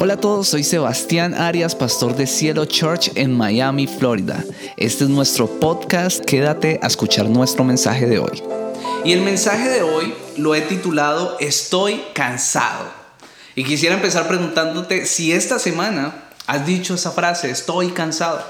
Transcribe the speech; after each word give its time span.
Hola 0.00 0.14
a 0.14 0.16
todos, 0.16 0.46
soy 0.46 0.62
Sebastián 0.62 1.34
Arias, 1.34 1.74
pastor 1.74 2.14
de 2.14 2.28
Cielo 2.28 2.66
Church 2.66 3.10
en 3.16 3.36
Miami, 3.36 3.88
Florida. 3.88 4.44
Este 4.76 5.02
es 5.02 5.10
nuestro 5.10 5.48
podcast, 5.58 6.24
quédate 6.24 6.78
a 6.84 6.86
escuchar 6.86 7.28
nuestro 7.28 7.64
mensaje 7.64 8.06
de 8.06 8.20
hoy. 8.20 8.40
Y 9.04 9.10
el 9.10 9.22
mensaje 9.22 9.68
de 9.68 9.82
hoy 9.82 10.14
lo 10.36 10.54
he 10.54 10.60
titulado 10.60 11.36
Estoy 11.40 12.00
cansado. 12.14 12.84
Y 13.56 13.64
quisiera 13.64 13.96
empezar 13.96 14.28
preguntándote 14.28 15.04
si 15.04 15.32
esta 15.32 15.58
semana 15.58 16.14
has 16.46 16.64
dicho 16.64 16.94
esa 16.94 17.10
frase, 17.10 17.50
estoy 17.50 17.90
cansado. 17.90 18.40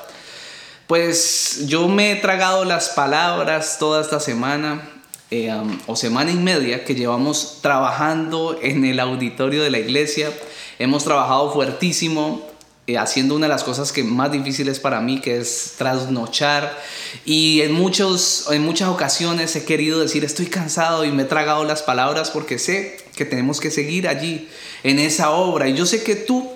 Pues 0.86 1.66
yo 1.66 1.88
me 1.88 2.12
he 2.12 2.16
tragado 2.16 2.66
las 2.66 2.90
palabras 2.90 3.78
toda 3.78 4.02
esta 4.02 4.20
semana 4.20 4.82
eh, 5.30 5.52
o 5.86 5.94
semana 5.94 6.30
y 6.30 6.36
media 6.36 6.84
que 6.84 6.94
llevamos 6.94 7.58
trabajando 7.60 8.58
en 8.62 8.84
el 8.84 8.98
auditorio 8.98 9.62
de 9.62 9.70
la 9.70 9.78
iglesia. 9.78 10.32
Hemos 10.78 11.04
trabajado 11.04 11.52
fuertísimo, 11.52 12.46
eh, 12.86 12.96
haciendo 12.96 13.36
una 13.36 13.44
de 13.44 13.50
las 13.50 13.62
cosas 13.62 13.92
que 13.92 14.02
más 14.02 14.32
difíciles 14.32 14.80
para 14.80 15.02
mí, 15.02 15.20
que 15.20 15.36
es 15.36 15.74
trasnochar. 15.76 16.82
Y 17.26 17.60
en, 17.60 17.72
muchos, 17.72 18.48
en 18.50 18.64
muchas 18.64 18.88
ocasiones 18.88 19.54
he 19.54 19.66
querido 19.66 20.00
decir, 20.00 20.24
estoy 20.24 20.46
cansado 20.46 21.04
y 21.04 21.12
me 21.12 21.24
he 21.24 21.26
tragado 21.26 21.64
las 21.64 21.82
palabras 21.82 22.30
porque 22.30 22.58
sé 22.58 22.96
que 23.14 23.26
tenemos 23.26 23.60
que 23.60 23.70
seguir 23.70 24.08
allí, 24.08 24.48
en 24.82 24.98
esa 24.98 25.32
obra. 25.32 25.68
Y 25.68 25.74
yo 25.74 25.84
sé 25.84 26.02
que 26.02 26.16
tú, 26.16 26.48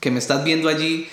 que 0.00 0.10
me 0.10 0.18
estás 0.18 0.44
viendo 0.44 0.68
allí, 0.68 1.08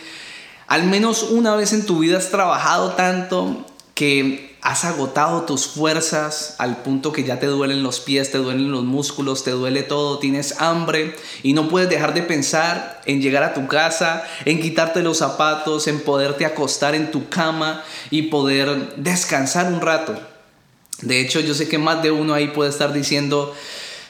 al 0.68 0.84
menos 0.84 1.24
una 1.24 1.55
vez 1.55 1.71
en 1.71 1.85
tu 1.85 1.99
vida 1.99 2.18
has 2.18 2.30
trabajado 2.30 2.91
tanto 2.91 3.66
que 3.94 4.57
has 4.67 4.84
agotado 4.84 5.44
tus 5.44 5.66
fuerzas 5.66 6.55
al 6.57 6.84
punto 6.84 7.13
que 7.13 7.23
ya 7.23 7.39
te 7.39 7.45
duelen 7.45 7.84
los 7.84 8.02
pies, 8.02 8.31
te 8.31 8.38
duelen 8.38 8.70
los 8.70 8.84
músculos, 8.84 9.45
te 9.45 9.52
duele 9.52 9.81
todo, 9.81 10.20
tienes 10.20 10.59
hambre 10.59 11.16
y 11.41 11.53
no 11.53 11.70
puedes 11.70 11.90
dejar 11.90 12.13
de 12.13 12.21
pensar 12.21 13.02
en 13.05 13.21
llegar 13.21 13.43
a 13.43 13.53
tu 13.53 13.66
casa, 13.67 14.27
en 14.43 14.59
quitarte 14.59 15.03
los 15.03 15.20
zapatos, 15.20 15.88
en 15.88 16.02
poderte 16.02 16.46
acostar 16.46 16.96
en 16.96 17.12
tu 17.12 17.29
cama 17.29 17.82
y 18.09 18.24
poder 18.24 18.98
descansar 18.98 19.71
un 19.71 19.79
rato. 19.79 20.20
De 21.02 21.21
hecho, 21.21 21.40
yo 21.40 21.54
sé 21.54 21.70
que 21.70 21.77
más 21.77 22.04
de 22.04 22.12
uno 22.12 22.34
ahí 22.34 22.49
puede 22.49 22.70
estar 22.70 22.91
diciendo, 22.91 23.55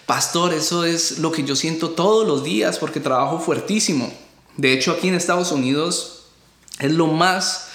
pastor, 0.08 0.55
eso 0.55 0.86
es 0.86 1.19
lo 1.19 1.31
que 1.31 1.44
yo 1.44 1.55
siento 1.55 1.92
todos 1.92 2.27
los 2.27 2.44
días 2.44 2.80
porque 2.80 2.99
trabajo 2.99 3.38
fuertísimo. 3.38 4.11
De 4.55 4.73
hecho, 4.73 4.94
aquí 4.94 5.08
en 5.08 5.14
Estados 5.14 5.52
Unidos 5.52 6.23
es 6.80 6.94
lo 6.94 7.05
más 7.05 7.67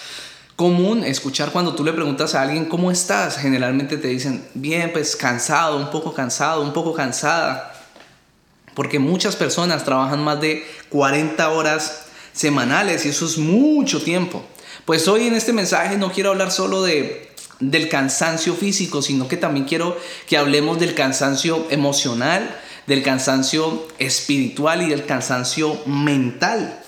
común 0.62 1.02
escuchar 1.02 1.50
cuando 1.50 1.74
tú 1.74 1.82
le 1.82 1.92
preguntas 1.92 2.36
a 2.36 2.42
alguien 2.42 2.66
cómo 2.66 2.92
estás. 2.92 3.36
Generalmente 3.36 3.96
te 3.96 4.06
dicen, 4.06 4.46
bien, 4.54 4.92
pues 4.92 5.16
cansado, 5.16 5.76
un 5.76 5.90
poco 5.90 6.14
cansado, 6.14 6.62
un 6.62 6.72
poco 6.72 6.94
cansada. 6.94 7.74
Porque 8.72 9.00
muchas 9.00 9.34
personas 9.34 9.84
trabajan 9.84 10.22
más 10.22 10.40
de 10.40 10.64
40 10.90 11.48
horas 11.48 12.04
semanales 12.32 13.04
y 13.04 13.08
eso 13.08 13.26
es 13.26 13.38
mucho 13.38 14.04
tiempo. 14.04 14.44
Pues 14.84 15.08
hoy 15.08 15.26
en 15.26 15.34
este 15.34 15.52
mensaje 15.52 15.98
no 15.98 16.12
quiero 16.12 16.30
hablar 16.30 16.52
solo 16.52 16.84
de 16.84 17.32
del 17.58 17.88
cansancio 17.88 18.54
físico, 18.54 19.02
sino 19.02 19.26
que 19.26 19.36
también 19.36 19.66
quiero 19.66 19.96
que 20.28 20.36
hablemos 20.36 20.78
del 20.78 20.94
cansancio 20.94 21.66
emocional, 21.70 22.56
del 22.86 23.02
cansancio 23.02 23.88
espiritual 23.98 24.82
y 24.82 24.90
del 24.90 25.06
cansancio 25.06 25.76
mental. 25.86 26.81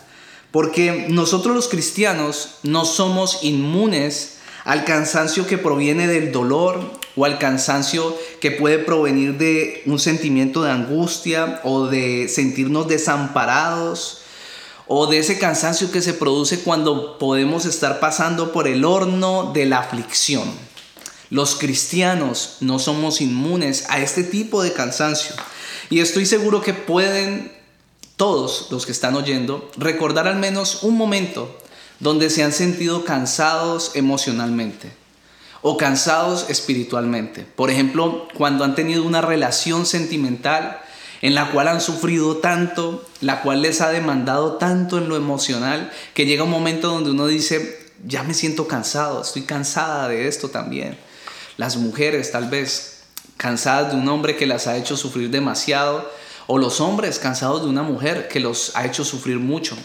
Porque 0.55 1.07
nosotros 1.09 1.53
los 1.53 1.67
cristianos 1.67 2.59
no 2.63 2.85
somos 2.85 3.41
inmunes 3.43 4.35
al 4.65 4.85
cansancio 4.85 5.49
que 5.49 5.59
proviene 5.59 6.07
del 6.07 6.31
dolor 6.31 6.93
o 7.17 7.25
al 7.25 7.41
cansancio 7.41 8.17
que 8.41 8.53
puede 8.53 8.79
provenir 8.79 9.37
de 9.37 9.83
un 9.85 9.99
sentimiento 9.99 10.63
de 10.63 10.71
angustia 10.71 11.61
o 11.65 11.89
de 11.89 12.29
sentirnos 12.29 12.87
desamparados 12.87 14.19
o 14.87 15.09
de 15.09 15.19
ese 15.19 15.41
cansancio 15.41 15.91
que 15.91 16.01
se 16.01 16.15
produce 16.15 16.61
cuando 16.61 17.19
podemos 17.19 17.67
estar 17.67 17.99
pasando 17.99 18.53
por 18.53 18.69
el 18.69 18.85
horno 18.85 19.51
de 19.53 19.67
la 19.67 19.81
aflicción. 19.81 20.49
Los 21.31 21.57
cristianos 21.57 22.59
no 22.61 22.79
somos 22.79 23.21
inmunes 23.21 23.87
a 23.89 23.99
este 23.99 24.23
tipo 24.23 24.63
de 24.63 24.73
cansancio 24.73 25.35
y 25.91 25.99
estoy 25.99 26.27
seguro 26.27 26.63
que 26.63 26.75
pueden 26.75 27.54
todos 28.17 28.69
los 28.71 28.87
que 28.87 28.93
están 28.93 29.17
oyendo, 29.17 29.71
recordar 29.77 30.29
al 30.29 30.37
menos 30.37 30.83
un 30.83 30.97
momento 30.97 31.59
donde 32.01 32.31
se 32.31 32.43
han 32.43 32.53
sentido 32.53 33.05
cansados 33.05 33.93
emocionalmente 33.95 34.93
o 35.63 35.77
cansados 35.77 36.47
espiritualmente. 36.51 37.47
Por 37.57 37.71
ejemplo, 37.71 38.29
cuando 38.37 38.65
han 38.65 38.75
tenido 38.75 39.03
una 39.05 39.23
relación 39.23 39.87
sentimental 39.87 40.81
en 41.23 41.35
la 41.35 41.51
cual 41.53 41.69
han 41.69 41.81
sufrido 41.81 42.37
tanto, 42.37 43.03
la 43.23 43.41
cual 43.41 43.63
les 43.63 43.81
ha 43.81 43.89
demandado 43.89 44.57
tanto 44.57 44.99
en 44.99 45.09
lo 45.09 45.17
emocional, 45.17 45.91
que 46.13 46.27
llega 46.27 46.45
un 46.45 46.51
momento 46.51 46.89
donde 46.89 47.13
uno 47.13 47.27
dice, 47.27 47.79
ya 48.07 48.23
me 48.23 48.35
siento 48.35 48.69
cansado, 48.69 49.23
estoy 49.23 49.43
cansada 49.43 50.09
de 50.09 50.29
esto 50.29 50.51
también. 50.51 50.99
Las 51.57 51.79
mujeres 51.79 52.31
tal 52.31 52.51
vez 52.51 53.05
cansadas 53.39 53.93
de 53.93 53.99
un 53.99 54.09
hombre 54.09 54.37
que 54.37 54.47
las 54.47 54.67
ha 54.67 54.77
hecho 54.77 54.99
sufrir 54.99 55.31
demasiado, 55.31 56.11
o 56.47 56.59
los 56.59 56.81
hombres 56.81 57.19
cansados 57.19 57.63
de 57.63 57.69
una 57.69 57.83
mujer 57.83 58.29
que 58.29 58.41
los 58.41 58.73
ha 58.75 58.85
hecho 58.87 59.05
sufrir 59.05 59.39
mucho. 59.39 59.77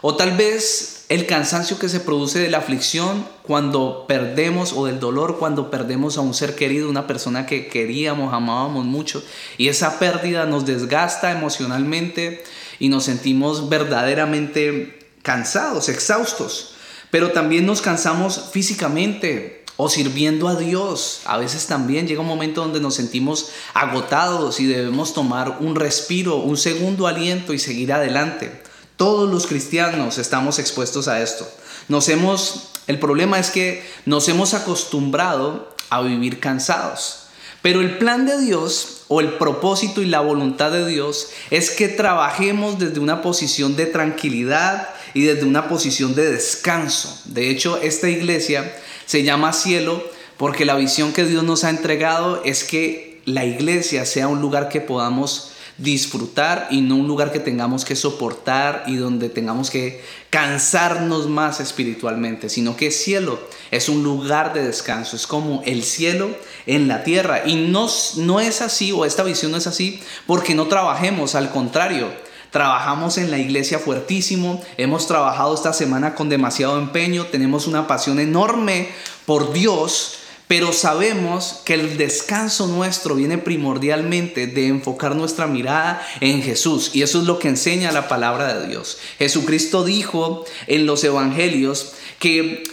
O 0.00 0.16
tal 0.16 0.36
vez 0.36 1.04
el 1.08 1.26
cansancio 1.26 1.78
que 1.78 1.88
se 1.88 2.00
produce 2.00 2.40
de 2.40 2.50
la 2.50 2.58
aflicción 2.58 3.24
cuando 3.42 4.06
perdemos 4.08 4.72
o 4.72 4.86
del 4.86 4.98
dolor 4.98 5.38
cuando 5.38 5.70
perdemos 5.70 6.18
a 6.18 6.22
un 6.22 6.34
ser 6.34 6.56
querido, 6.56 6.90
una 6.90 7.06
persona 7.06 7.46
que 7.46 7.68
queríamos, 7.68 8.34
amábamos 8.34 8.84
mucho. 8.84 9.22
Y 9.58 9.68
esa 9.68 10.00
pérdida 10.00 10.44
nos 10.44 10.66
desgasta 10.66 11.30
emocionalmente 11.30 12.42
y 12.80 12.88
nos 12.88 13.04
sentimos 13.04 13.68
verdaderamente 13.68 15.06
cansados, 15.22 15.88
exhaustos. 15.88 16.74
Pero 17.12 17.30
también 17.30 17.66
nos 17.66 17.80
cansamos 17.80 18.48
físicamente, 18.52 19.61
o 19.84 19.88
sirviendo 19.88 20.46
a 20.46 20.54
Dios. 20.54 21.22
A 21.24 21.38
veces 21.38 21.66
también 21.66 22.06
llega 22.06 22.20
un 22.20 22.28
momento 22.28 22.60
donde 22.60 22.78
nos 22.78 22.94
sentimos 22.94 23.48
agotados 23.74 24.60
y 24.60 24.66
debemos 24.66 25.12
tomar 25.12 25.56
un 25.58 25.74
respiro, 25.74 26.36
un 26.36 26.56
segundo 26.56 27.08
aliento 27.08 27.52
y 27.52 27.58
seguir 27.58 27.92
adelante. 27.92 28.62
Todos 28.96 29.28
los 29.28 29.48
cristianos 29.48 30.18
estamos 30.18 30.60
expuestos 30.60 31.08
a 31.08 31.20
esto. 31.20 31.48
Nos 31.88 32.08
hemos, 32.08 32.68
el 32.86 33.00
problema 33.00 33.40
es 33.40 33.50
que 33.50 33.84
nos 34.06 34.28
hemos 34.28 34.54
acostumbrado 34.54 35.74
a 35.90 36.00
vivir 36.00 36.38
cansados. 36.38 37.24
Pero 37.60 37.80
el 37.80 37.98
plan 37.98 38.24
de 38.24 38.40
Dios 38.40 39.02
o 39.08 39.20
el 39.20 39.32
propósito 39.32 40.00
y 40.00 40.06
la 40.06 40.20
voluntad 40.20 40.70
de 40.70 40.86
Dios 40.86 41.30
es 41.50 41.70
que 41.70 41.88
trabajemos 41.88 42.78
desde 42.78 43.00
una 43.00 43.20
posición 43.20 43.74
de 43.74 43.86
tranquilidad 43.86 44.90
y 45.14 45.22
desde 45.22 45.44
una 45.44 45.68
posición 45.68 46.14
de 46.14 46.30
descanso. 46.30 47.20
De 47.24 47.50
hecho, 47.50 47.80
esta 47.82 48.08
iglesia 48.08 48.76
se 49.06 49.22
llama 49.22 49.52
cielo 49.52 50.02
porque 50.36 50.64
la 50.64 50.74
visión 50.74 51.12
que 51.12 51.24
Dios 51.24 51.44
nos 51.44 51.64
ha 51.64 51.70
entregado 51.70 52.42
es 52.44 52.64
que 52.64 53.20
la 53.24 53.44
iglesia 53.44 54.04
sea 54.04 54.28
un 54.28 54.40
lugar 54.40 54.68
que 54.68 54.80
podamos 54.80 55.52
disfrutar 55.78 56.68
y 56.70 56.80
no 56.80 56.96
un 56.96 57.08
lugar 57.08 57.32
que 57.32 57.40
tengamos 57.40 57.84
que 57.84 57.96
soportar 57.96 58.84
y 58.86 58.96
donde 58.96 59.28
tengamos 59.28 59.70
que 59.70 60.02
cansarnos 60.30 61.28
más 61.28 61.60
espiritualmente, 61.60 62.48
sino 62.48 62.76
que 62.76 62.90
cielo 62.90 63.40
es 63.70 63.88
un 63.88 64.02
lugar 64.02 64.52
de 64.52 64.64
descanso, 64.64 65.16
es 65.16 65.26
como 65.26 65.62
el 65.64 65.82
cielo 65.82 66.30
en 66.66 66.88
la 66.88 67.04
tierra. 67.04 67.42
Y 67.46 67.56
no, 67.56 67.88
no 68.16 68.40
es 68.40 68.62
así 68.62 68.92
o 68.92 69.04
esta 69.04 69.22
visión 69.22 69.50
no 69.50 69.58
es 69.58 69.66
así 69.66 70.00
porque 70.26 70.54
no 70.54 70.66
trabajemos, 70.66 71.34
al 71.34 71.50
contrario, 71.50 72.08
Trabajamos 72.52 73.16
en 73.16 73.30
la 73.30 73.38
iglesia 73.38 73.78
fuertísimo, 73.78 74.62
hemos 74.76 75.06
trabajado 75.06 75.54
esta 75.54 75.72
semana 75.72 76.14
con 76.14 76.28
demasiado 76.28 76.78
empeño, 76.78 77.24
tenemos 77.24 77.66
una 77.66 77.86
pasión 77.86 78.20
enorme 78.20 78.90
por 79.24 79.54
Dios, 79.54 80.18
pero 80.48 80.74
sabemos 80.74 81.62
que 81.64 81.72
el 81.72 81.96
descanso 81.96 82.66
nuestro 82.66 83.14
viene 83.14 83.38
primordialmente 83.38 84.46
de 84.46 84.66
enfocar 84.66 85.16
nuestra 85.16 85.46
mirada 85.46 86.06
en 86.20 86.42
Jesús. 86.42 86.90
Y 86.92 87.00
eso 87.00 87.20
es 87.20 87.24
lo 87.24 87.38
que 87.38 87.48
enseña 87.48 87.90
la 87.90 88.06
palabra 88.06 88.52
de 88.52 88.68
Dios. 88.68 88.98
Jesucristo 89.18 89.82
dijo 89.82 90.44
en 90.66 90.84
los 90.84 91.02
evangelios 91.04 91.94
que, 92.18 92.64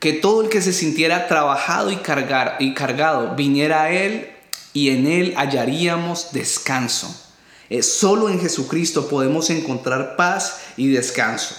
que 0.00 0.12
todo 0.12 0.42
el 0.42 0.48
que 0.48 0.60
se 0.60 0.72
sintiera 0.72 1.28
trabajado 1.28 1.92
y, 1.92 1.98
cargar, 1.98 2.56
y 2.58 2.74
cargado 2.74 3.36
viniera 3.36 3.82
a 3.84 3.92
Él 3.92 4.28
y 4.72 4.88
en 4.88 5.06
Él 5.06 5.34
hallaríamos 5.36 6.32
descanso. 6.32 7.29
Eh, 7.70 7.84
solo 7.84 8.28
en 8.28 8.40
Jesucristo 8.40 9.08
podemos 9.08 9.48
encontrar 9.48 10.16
paz 10.16 10.60
y 10.76 10.88
descanso. 10.88 11.54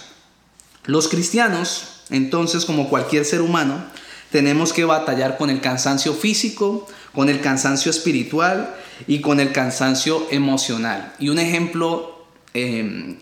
Los 0.86 1.08
cristianos, 1.08 2.04
entonces, 2.10 2.66
como 2.66 2.90
cualquier 2.90 3.24
ser 3.24 3.42
humano, 3.42 3.81
tenemos 4.30 4.74
que 4.74 4.84
batallar 4.84 5.38
con 5.38 5.50
el 5.50 5.62
cansancio 5.62 6.13
físico, 6.13 6.86
con 7.13 7.30
el 7.30 7.40
cansancio 7.40 7.90
espiritual 7.90 8.75
y 9.08 9.22
con 9.22 9.40
el 9.40 9.54
cansancio 9.54 10.28
emocional. 10.31 11.13
Y 11.18 11.30
un 11.30 11.40
ejemplo 11.40 12.25
em, 12.54 13.18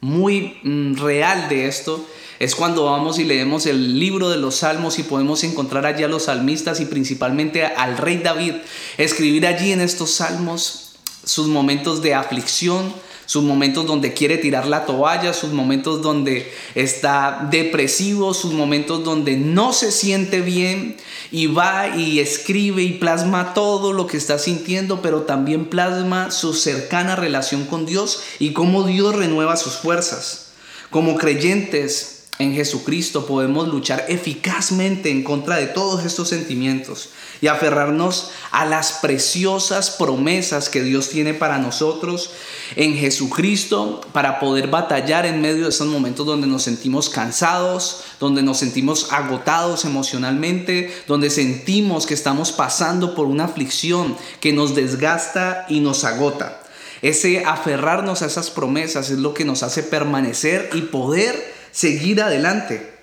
muy 0.00 0.58
mm, 0.62 0.96
real 0.96 1.48
de 1.48 1.66
esto 1.66 2.06
es 2.38 2.54
cuando 2.54 2.84
vamos 2.84 3.18
y 3.18 3.24
leemos 3.24 3.64
el 3.64 3.98
libro 3.98 4.28
de 4.28 4.36
los 4.36 4.56
salmos 4.56 4.98
y 4.98 5.02
podemos 5.02 5.44
encontrar 5.44 5.86
allí 5.86 6.02
a 6.02 6.08
los 6.08 6.24
salmistas 6.24 6.80
y 6.80 6.84
principalmente 6.86 7.64
al 7.64 7.96
rey 7.96 8.18
David 8.18 8.54
escribir 8.98 9.46
allí 9.46 9.72
en 9.72 9.80
estos 9.80 10.10
salmos 10.10 10.83
sus 11.24 11.48
momentos 11.48 12.02
de 12.02 12.14
aflicción, 12.14 12.92
sus 13.26 13.42
momentos 13.42 13.86
donde 13.86 14.12
quiere 14.12 14.36
tirar 14.36 14.66
la 14.66 14.84
toalla, 14.84 15.32
sus 15.32 15.52
momentos 15.52 16.02
donde 16.02 16.52
está 16.74 17.48
depresivo, 17.50 18.34
sus 18.34 18.52
momentos 18.52 19.02
donde 19.04 19.36
no 19.36 19.72
se 19.72 19.90
siente 19.90 20.40
bien 20.40 20.96
y 21.30 21.46
va 21.46 21.96
y 21.96 22.20
escribe 22.20 22.82
y 22.82 22.92
plasma 22.92 23.54
todo 23.54 23.92
lo 23.92 24.06
que 24.06 24.16
está 24.16 24.38
sintiendo, 24.38 25.00
pero 25.00 25.22
también 25.22 25.66
plasma 25.66 26.30
su 26.30 26.52
cercana 26.52 27.16
relación 27.16 27.64
con 27.64 27.86
Dios 27.86 28.22
y 28.38 28.52
cómo 28.52 28.84
Dios 28.84 29.14
renueva 29.16 29.56
sus 29.56 29.74
fuerzas. 29.74 30.52
Como 30.90 31.16
creyentes, 31.16 32.24
en 32.38 32.54
Jesucristo 32.54 33.26
podemos 33.26 33.68
luchar 33.68 34.04
eficazmente 34.08 35.10
en 35.10 35.22
contra 35.22 35.56
de 35.56 35.66
todos 35.66 36.04
estos 36.04 36.28
sentimientos 36.28 37.10
y 37.44 37.48
aferrarnos 37.48 38.30
a 38.52 38.64
las 38.64 38.92
preciosas 39.02 39.90
promesas 39.90 40.70
que 40.70 40.82
Dios 40.82 41.10
tiene 41.10 41.34
para 41.34 41.58
nosotros 41.58 42.30
en 42.74 42.96
Jesucristo 42.96 44.00
para 44.12 44.40
poder 44.40 44.68
batallar 44.68 45.26
en 45.26 45.42
medio 45.42 45.64
de 45.64 45.68
esos 45.68 45.88
momentos 45.88 46.24
donde 46.24 46.46
nos 46.46 46.62
sentimos 46.62 47.10
cansados, 47.10 48.04
donde 48.18 48.42
nos 48.42 48.56
sentimos 48.56 49.12
agotados 49.12 49.84
emocionalmente, 49.84 50.90
donde 51.06 51.28
sentimos 51.28 52.06
que 52.06 52.14
estamos 52.14 52.50
pasando 52.50 53.14
por 53.14 53.26
una 53.26 53.44
aflicción 53.44 54.16
que 54.40 54.54
nos 54.54 54.74
desgasta 54.74 55.66
y 55.68 55.80
nos 55.80 56.04
agota. 56.04 56.62
Ese 57.02 57.44
aferrarnos 57.44 58.22
a 58.22 58.26
esas 58.26 58.48
promesas 58.48 59.10
es 59.10 59.18
lo 59.18 59.34
que 59.34 59.44
nos 59.44 59.62
hace 59.62 59.82
permanecer 59.82 60.70
y 60.72 60.80
poder 60.80 61.54
seguir 61.72 62.22
adelante. 62.22 62.94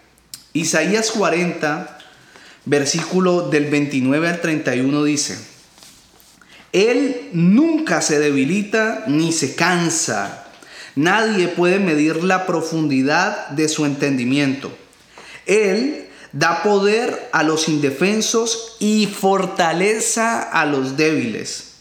Isaías 0.54 1.12
40, 1.12 2.00
versículo 2.66 3.50
del 3.50 3.66
29 3.66 4.30
al 4.30 4.42
31 4.42 5.04
dice, 5.04 5.38
Él 6.72 7.30
nunca 7.34 8.02
se 8.02 8.20
debilita 8.20 9.06
ni 9.08 9.32
se 9.32 9.56
cansa. 9.56 10.48
Nadie 10.96 11.48
puede 11.48 11.80
medir 11.80 12.24
la 12.24 12.46
profundidad 12.46 13.50
de 13.50 13.70
su 13.70 13.86
entendimiento. 13.86 14.72
Él 15.46 16.08
da 16.34 16.64
poder 16.64 17.30
a 17.34 17.44
los 17.44 17.68
indefensos 17.68 18.78
y 18.80 19.08
fortaleza 19.08 20.42
a 20.42 20.66
los 20.66 20.98
débiles. 20.98 21.72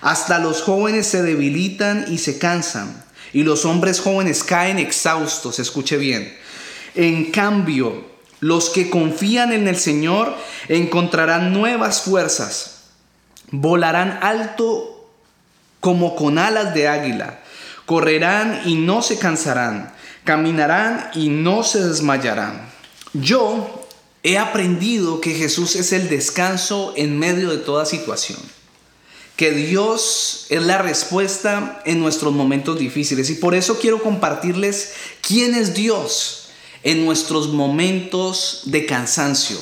Hasta 0.00 0.38
los 0.38 0.62
jóvenes 0.62 1.06
se 1.06 1.22
debilitan 1.22 2.06
y 2.08 2.18
se 2.18 2.38
cansan 2.38 3.08
y 3.32 3.42
los 3.42 3.64
hombres 3.64 4.00
jóvenes 4.00 4.42
caen 4.42 4.78
exhaustos, 4.78 5.58
escuche 5.58 5.96
bien. 5.96 6.36
En 6.94 7.26
cambio, 7.30 8.04
los 8.40 8.70
que 8.70 8.90
confían 8.90 9.52
en 9.52 9.68
el 9.68 9.76
Señor 9.76 10.34
encontrarán 10.68 11.52
nuevas 11.52 12.02
fuerzas, 12.02 12.82
volarán 13.50 14.18
alto 14.22 15.10
como 15.80 16.16
con 16.16 16.38
alas 16.38 16.74
de 16.74 16.88
águila, 16.88 17.40
correrán 17.86 18.62
y 18.64 18.74
no 18.74 19.02
se 19.02 19.18
cansarán, 19.18 19.92
caminarán 20.24 21.10
y 21.14 21.28
no 21.28 21.62
se 21.62 21.84
desmayarán. 21.84 22.68
Yo 23.12 23.86
he 24.22 24.38
aprendido 24.38 25.20
que 25.20 25.34
Jesús 25.34 25.76
es 25.76 25.92
el 25.92 26.08
descanso 26.08 26.92
en 26.96 27.18
medio 27.18 27.50
de 27.50 27.58
toda 27.58 27.86
situación. 27.86 28.38
Que 29.36 29.52
Dios 29.52 30.46
es 30.50 30.62
la 30.62 30.78
respuesta 30.78 31.80
en 31.84 32.00
nuestros 32.00 32.32
momentos 32.32 32.78
difíciles. 32.78 33.30
Y 33.30 33.36
por 33.36 33.54
eso 33.54 33.78
quiero 33.78 34.02
compartirles 34.02 34.94
quién 35.22 35.54
es 35.54 35.74
Dios 35.74 36.47
en 36.82 37.04
nuestros 37.04 37.48
momentos 37.48 38.62
de 38.64 38.86
cansancio. 38.86 39.58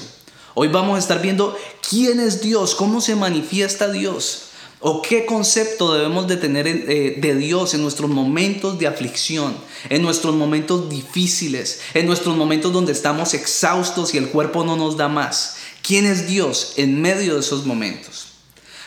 Hoy 0.55 0.69
vamos 0.69 0.97
a 0.97 0.99
estar 0.99 1.21
viendo 1.21 1.57
quién 1.89 2.21
es 2.21 2.41
Dios, 2.41 2.75
cómo 2.75 3.01
se 3.01 3.15
manifiesta 3.15 3.91
Dios 3.91 4.43
o 4.81 5.03
qué 5.03 5.27
concepto 5.27 5.95
debemos 5.95 6.27
de 6.29 6.37
tener 6.37 6.67
eh, 6.67 7.17
de 7.19 7.35
Dios 7.35 7.75
en 7.75 7.83
nuestros 7.83 8.11
momentos 8.11 8.79
de 8.79 8.87
aflicción, 8.87 9.57
en 9.89 10.03
nuestros 10.03 10.35
momentos 10.35 10.89
difíciles, 10.89 11.81
en 11.95 12.07
nuestros 12.07 12.37
momentos 12.37 12.73
donde 12.73 12.93
estamos 12.93 13.35
exhaustos 13.35 14.15
y 14.15 14.19
el 14.19 14.29
cuerpo 14.29 14.65
no 14.65 14.77
nos 14.77 14.97
da 14.97 15.09
más. 15.09 15.57
¿Quién 15.83 16.07
es 16.07 16.29
Dios 16.29 16.75
en 16.77 17.01
medio 17.01 17.35
de 17.35 17.41
esos 17.41 17.65
momentos? 17.65 18.29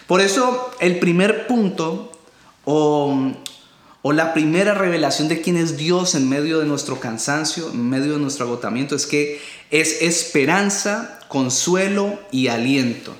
Por 0.07 0.21
eso 0.21 0.71
el 0.79 0.99
primer 0.99 1.47
punto 1.47 2.11
o, 2.65 3.31
la 4.03 4.33
primera 4.33 4.73
revelación 4.73 5.27
de 5.27 5.41
quién 5.41 5.57
es 5.57 5.77
Dios 5.77 6.15
en 6.15 6.29
medio 6.29 6.59
de 6.59 6.65
nuestro 6.65 6.99
cansancio, 6.99 7.69
en 7.71 7.89
medio 7.89 8.13
de 8.13 8.19
nuestro 8.19 8.45
agotamiento, 8.45 8.95
es 8.95 9.05
que 9.05 9.41
es 9.71 10.01
esperanza, 10.01 11.19
consuelo 11.27 12.19
y 12.31 12.47
aliento. 12.47 13.15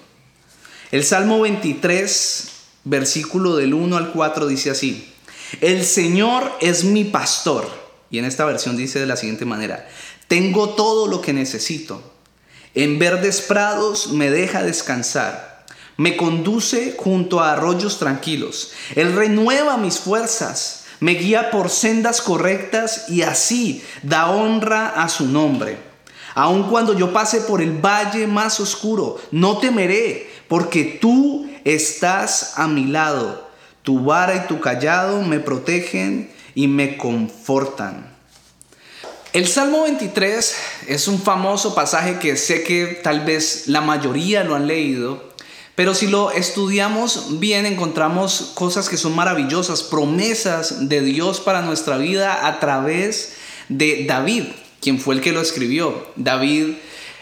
El 0.92 1.04
Salmo 1.04 1.42
23, 1.42 2.50
versículo 2.86 3.56
del 3.56 3.74
1 3.74 3.98
al 3.98 4.12
4 4.12 4.48
dice 4.48 4.72
así, 4.72 5.14
el 5.62 5.84
Señor 5.84 6.52
es 6.62 6.84
mi 6.84 7.04
pastor. 7.04 7.68
Y 8.10 8.18
en 8.18 8.26
esta 8.26 8.46
versión 8.46 8.76
dice 8.76 9.00
de 9.00 9.06
la 9.06 9.18
siguiente 9.18 9.46
manera, 9.46 9.88
tengo 10.28 10.70
todo 10.70 11.08
lo 11.08 11.22
que 11.22 11.34
necesito. 11.34 12.02
En 12.74 13.00
verdes 13.00 13.42
prados 13.42 14.12
me 14.12 14.32
deja 14.32 14.64
descansar 14.64 15.49
me 16.00 16.16
conduce 16.16 16.96
junto 16.98 17.42
a 17.42 17.52
arroyos 17.52 18.00
tranquilos. 18.00 18.72
Él 18.96 19.14
renueva 19.14 19.76
mis 19.76 20.00
fuerzas, 20.00 20.86
me 21.02 21.12
guía 21.12 21.52
por 21.52 21.70
sendas 21.70 22.22
correctas 22.22 23.10
y 23.10 23.24
así 23.24 23.84
da 24.02 24.32
honra 24.32 24.88
a 24.88 25.10
su 25.10 25.28
nombre. 25.28 25.78
Aun 26.36 26.70
cuando 26.70 26.94
yo 26.94 27.12
pase 27.12 27.42
por 27.42 27.62
el 27.62 27.86
valle 27.86 28.28
más 28.28 28.62
oscuro, 28.62 29.18
no 29.32 29.58
temeré, 29.58 30.32
porque 30.48 30.86
tú 31.02 31.50
estás 31.66 32.54
a 32.56 32.70
mi 32.70 32.86
lado. 32.86 33.50
Tu 33.84 34.02
vara 34.02 34.38
y 34.38 34.48
tu 34.48 34.62
callado 34.62 35.22
me 35.24 35.42
protegen 35.42 36.32
y 36.56 36.70
me 36.70 36.96
confortan. 36.96 38.08
El 39.34 39.50
Salmo 39.50 39.84
23 39.84 40.56
es 40.88 41.08
un 41.10 41.22
famoso 41.22 41.76
pasaje 41.76 42.20
que 42.20 42.38
sé 42.38 42.64
que 42.64 43.02
tal 43.04 43.26
vez 43.26 43.68
la 43.68 43.82
mayoría 43.82 44.46
lo 44.46 44.56
han 44.56 44.66
leído 44.66 45.29
pero 45.80 45.96
si 45.96 46.08
lo 46.08 46.32
estudiamos 46.32 47.40
bien, 47.40 47.66
encontramos 47.66 48.52
cosas 48.54 48.90
que 48.90 48.98
son 48.98 49.16
maravillosas, 49.16 49.82
promesas 49.82 50.90
de 50.90 51.00
Dios 51.00 51.40
para 51.40 51.62
nuestra 51.62 51.98
vida 51.98 52.48
a 52.48 52.60
través 52.60 53.36
de 53.70 54.04
David, 54.06 54.44
quien 54.82 55.00
fue 55.00 55.16
el 55.16 55.22
que 55.22 55.32
lo 55.32 55.40
escribió. 55.40 56.06
David 56.18 56.74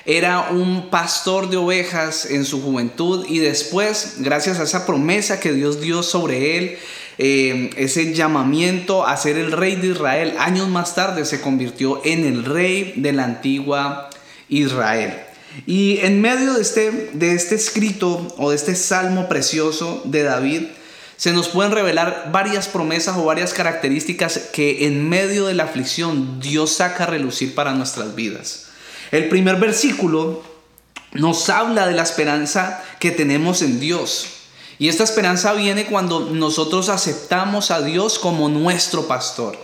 era 0.06 0.50
un 0.50 0.90
pastor 0.90 1.52
de 1.52 1.58
ovejas 1.58 2.26
en 2.26 2.46
su 2.46 2.60
juventud 2.64 3.28
y 3.30 3.38
después, 3.38 4.16
gracias 4.22 4.60
a 4.60 4.64
esa 4.64 4.88
promesa 4.88 5.40
que 5.40 5.54
Dios 5.54 5.80
dio 5.80 6.02
sobre 6.02 6.58
él, 6.58 6.80
eh, 7.20 7.70
ese 7.78 8.16
llamamiento 8.16 9.06
a 9.06 9.18
ser 9.18 9.38
el 9.38 9.52
rey 9.52 9.76
de 9.76 9.90
Israel, 9.90 10.34
años 10.40 10.68
más 10.68 10.96
tarde 10.96 11.26
se 11.26 11.42
convirtió 11.42 12.02
en 12.04 12.26
el 12.26 12.44
rey 12.44 12.94
de 12.96 13.14
la 13.14 13.26
antigua 13.26 14.10
Israel. 14.50 15.27
Y 15.66 16.00
en 16.00 16.22
medio 16.22 16.54
de 16.54 16.62
este, 16.62 17.10
de 17.14 17.34
este 17.34 17.56
escrito 17.56 18.28
o 18.38 18.52
de 18.52 18.56
este 18.56 18.76
salmo 18.76 19.28
precioso 19.28 20.02
de 20.06 20.24
David, 20.24 20.64
se 21.16 21.34
nos 21.34 21.48
pueden 21.48 21.72
revelar 21.72 22.30
varias 22.32 22.68
promesas 22.68 23.18
o 23.18 23.26
varias 23.26 23.54
características 23.54 24.50
que 24.54 24.86
en 24.86 25.10
medio 25.10 25.48
de 25.48 25.56
la 25.56 25.64
aflicción 25.64 26.40
Dios 26.40 26.74
saca 26.74 27.06
a 27.06 27.08
relucir 27.08 27.56
para 27.56 27.74
nuestras 27.74 28.14
vidas. 28.14 28.68
El 29.12 29.28
primer 29.30 29.56
versículo 29.56 30.44
nos 31.14 31.50
habla 31.50 31.88
de 31.88 31.96
la 31.96 32.04
esperanza 32.04 32.84
que 33.00 33.12
tenemos 33.12 33.62
en 33.62 33.80
Dios. 33.80 34.28
Y 34.78 34.90
esta 34.90 35.04
esperanza 35.04 35.54
viene 35.54 35.86
cuando 35.86 36.20
nosotros 36.20 36.90
aceptamos 36.90 37.72
a 37.72 37.82
Dios 37.82 38.20
como 38.20 38.48
nuestro 38.48 39.08
pastor. 39.08 39.58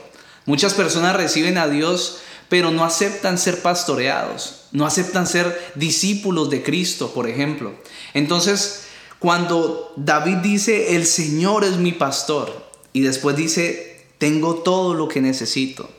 Muchas 0.45 0.73
personas 0.73 1.15
reciben 1.15 1.59
a 1.59 1.67
Dios 1.67 2.21
pero 2.53 2.69
no 2.69 2.85
aceptan 2.85 3.39
ser 3.39 3.63
pastoreados, 3.63 4.62
no 4.74 4.86
aceptan 4.86 5.27
ser 5.27 5.72
discípulos 5.75 6.50
de 6.50 6.63
Cristo, 6.63 7.13
por 7.13 7.30
ejemplo. 7.30 7.74
Entonces, 8.13 8.84
cuando 9.20 9.94
David 9.96 10.38
dice, 10.38 10.96
el 10.96 11.06
Señor 11.06 11.63
es 11.63 11.77
mi 11.77 11.94
pastor, 11.94 12.51
y 12.92 13.01
después 13.01 13.36
dice, 13.36 14.06
tengo 14.18 14.56
todo 14.56 14.94
lo 14.94 15.08
que 15.08 15.22
necesito, 15.22 15.89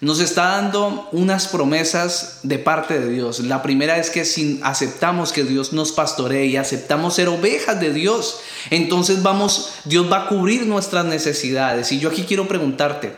nos 0.00 0.20
está 0.20 0.48
dando 0.50 1.08
unas 1.10 1.48
promesas 1.48 2.40
de 2.44 2.60
parte 2.60 3.00
de 3.00 3.10
Dios. 3.10 3.40
La 3.40 3.62
primera 3.62 3.98
es 3.98 4.10
que 4.10 4.24
si 4.24 4.60
aceptamos 4.62 5.32
que 5.32 5.42
Dios 5.42 5.72
nos 5.72 5.90
pastoree 5.90 6.46
y 6.46 6.56
aceptamos 6.56 7.14
ser 7.14 7.28
ovejas 7.28 7.80
de 7.80 7.92
Dios, 7.92 8.38
entonces 8.70 9.24
vamos, 9.24 9.72
Dios 9.84 10.10
va 10.10 10.24
a 10.24 10.28
cubrir 10.28 10.66
nuestras 10.66 11.04
necesidades. 11.04 11.90
Y 11.90 11.98
yo 11.98 12.10
aquí 12.10 12.22
quiero 12.22 12.46
preguntarte, 12.46 13.16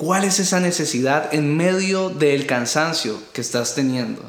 ¿Cuál 0.00 0.24
es 0.24 0.40
esa 0.40 0.60
necesidad 0.60 1.34
en 1.34 1.58
medio 1.58 2.08
del 2.08 2.46
cansancio 2.46 3.20
que 3.34 3.42
estás 3.42 3.74
teniendo? 3.74 4.22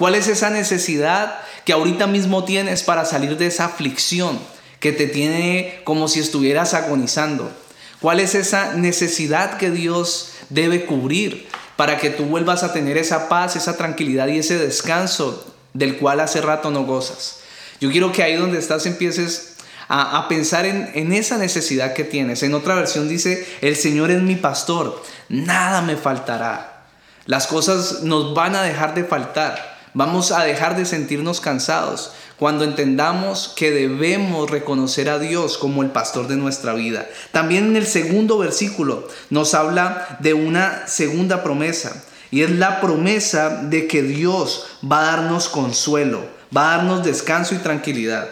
¿Cuál 0.00 0.14
es 0.14 0.28
esa 0.28 0.48
necesidad 0.48 1.40
que 1.66 1.74
ahorita 1.74 2.06
mismo 2.06 2.44
tienes 2.44 2.82
para 2.82 3.04
salir 3.04 3.36
de 3.36 3.48
esa 3.48 3.66
aflicción 3.66 4.38
que 4.78 4.92
te 4.92 5.06
tiene 5.06 5.82
como 5.84 6.08
si 6.08 6.20
estuvieras 6.20 6.72
agonizando? 6.72 7.52
¿Cuál 8.00 8.20
es 8.20 8.34
esa 8.34 8.72
necesidad 8.72 9.58
que 9.58 9.70
Dios 9.70 10.32
debe 10.48 10.86
cubrir 10.86 11.48
para 11.76 11.98
que 11.98 12.08
tú 12.08 12.24
vuelvas 12.24 12.62
a 12.62 12.72
tener 12.72 12.96
esa 12.96 13.28
paz, 13.28 13.56
esa 13.56 13.76
tranquilidad 13.76 14.28
y 14.28 14.38
ese 14.38 14.56
descanso 14.56 15.54
del 15.74 15.98
cual 15.98 16.20
hace 16.20 16.40
rato 16.40 16.70
no 16.70 16.84
gozas? 16.84 17.40
Yo 17.78 17.90
quiero 17.90 18.10
que 18.10 18.22
ahí 18.22 18.36
donde 18.36 18.58
estás 18.58 18.86
empieces 18.86 19.56
a, 19.86 20.28
pensar 20.30 20.64
en, 20.64 20.90
en 20.94 21.12
esa 21.12 21.36
necesidad 21.36 21.92
que 21.92 22.04
tienes. 22.04 22.42
En 22.42 22.54
otra 22.54 22.74
versión 22.74 23.06
dice, 23.06 23.46
el 23.60 23.76
Señor 23.76 24.10
es 24.10 24.22
mi 24.22 24.36
pastor, 24.36 25.04
nada 25.28 25.82
me 25.82 25.98
faltará. 25.98 26.86
Las 27.26 27.46
cosas 27.46 28.00
nos 28.02 28.32
van 28.32 28.56
a 28.56 28.62
dejar 28.62 28.94
de 28.94 29.04
faltar. 29.04 29.69
Vamos 29.92 30.30
a 30.30 30.44
dejar 30.44 30.76
de 30.76 30.84
sentirnos 30.84 31.40
cansados 31.40 32.12
cuando 32.38 32.62
entendamos 32.62 33.52
que 33.56 33.72
debemos 33.72 34.48
reconocer 34.48 35.10
a 35.10 35.18
Dios 35.18 35.58
como 35.58 35.82
el 35.82 35.90
pastor 35.90 36.28
de 36.28 36.36
nuestra 36.36 36.74
vida. 36.74 37.08
También 37.32 37.66
en 37.66 37.76
el 37.76 37.86
segundo 37.86 38.38
versículo 38.38 39.08
nos 39.30 39.52
habla 39.54 40.16
de 40.20 40.32
una 40.32 40.86
segunda 40.86 41.42
promesa 41.42 42.04
y 42.30 42.42
es 42.42 42.50
la 42.50 42.80
promesa 42.80 43.64
de 43.64 43.88
que 43.88 44.02
Dios 44.02 44.66
va 44.90 45.00
a 45.00 45.16
darnos 45.16 45.48
consuelo, 45.48 46.24
va 46.56 46.72
a 46.72 46.76
darnos 46.76 47.04
descanso 47.04 47.56
y 47.56 47.58
tranquilidad. 47.58 48.28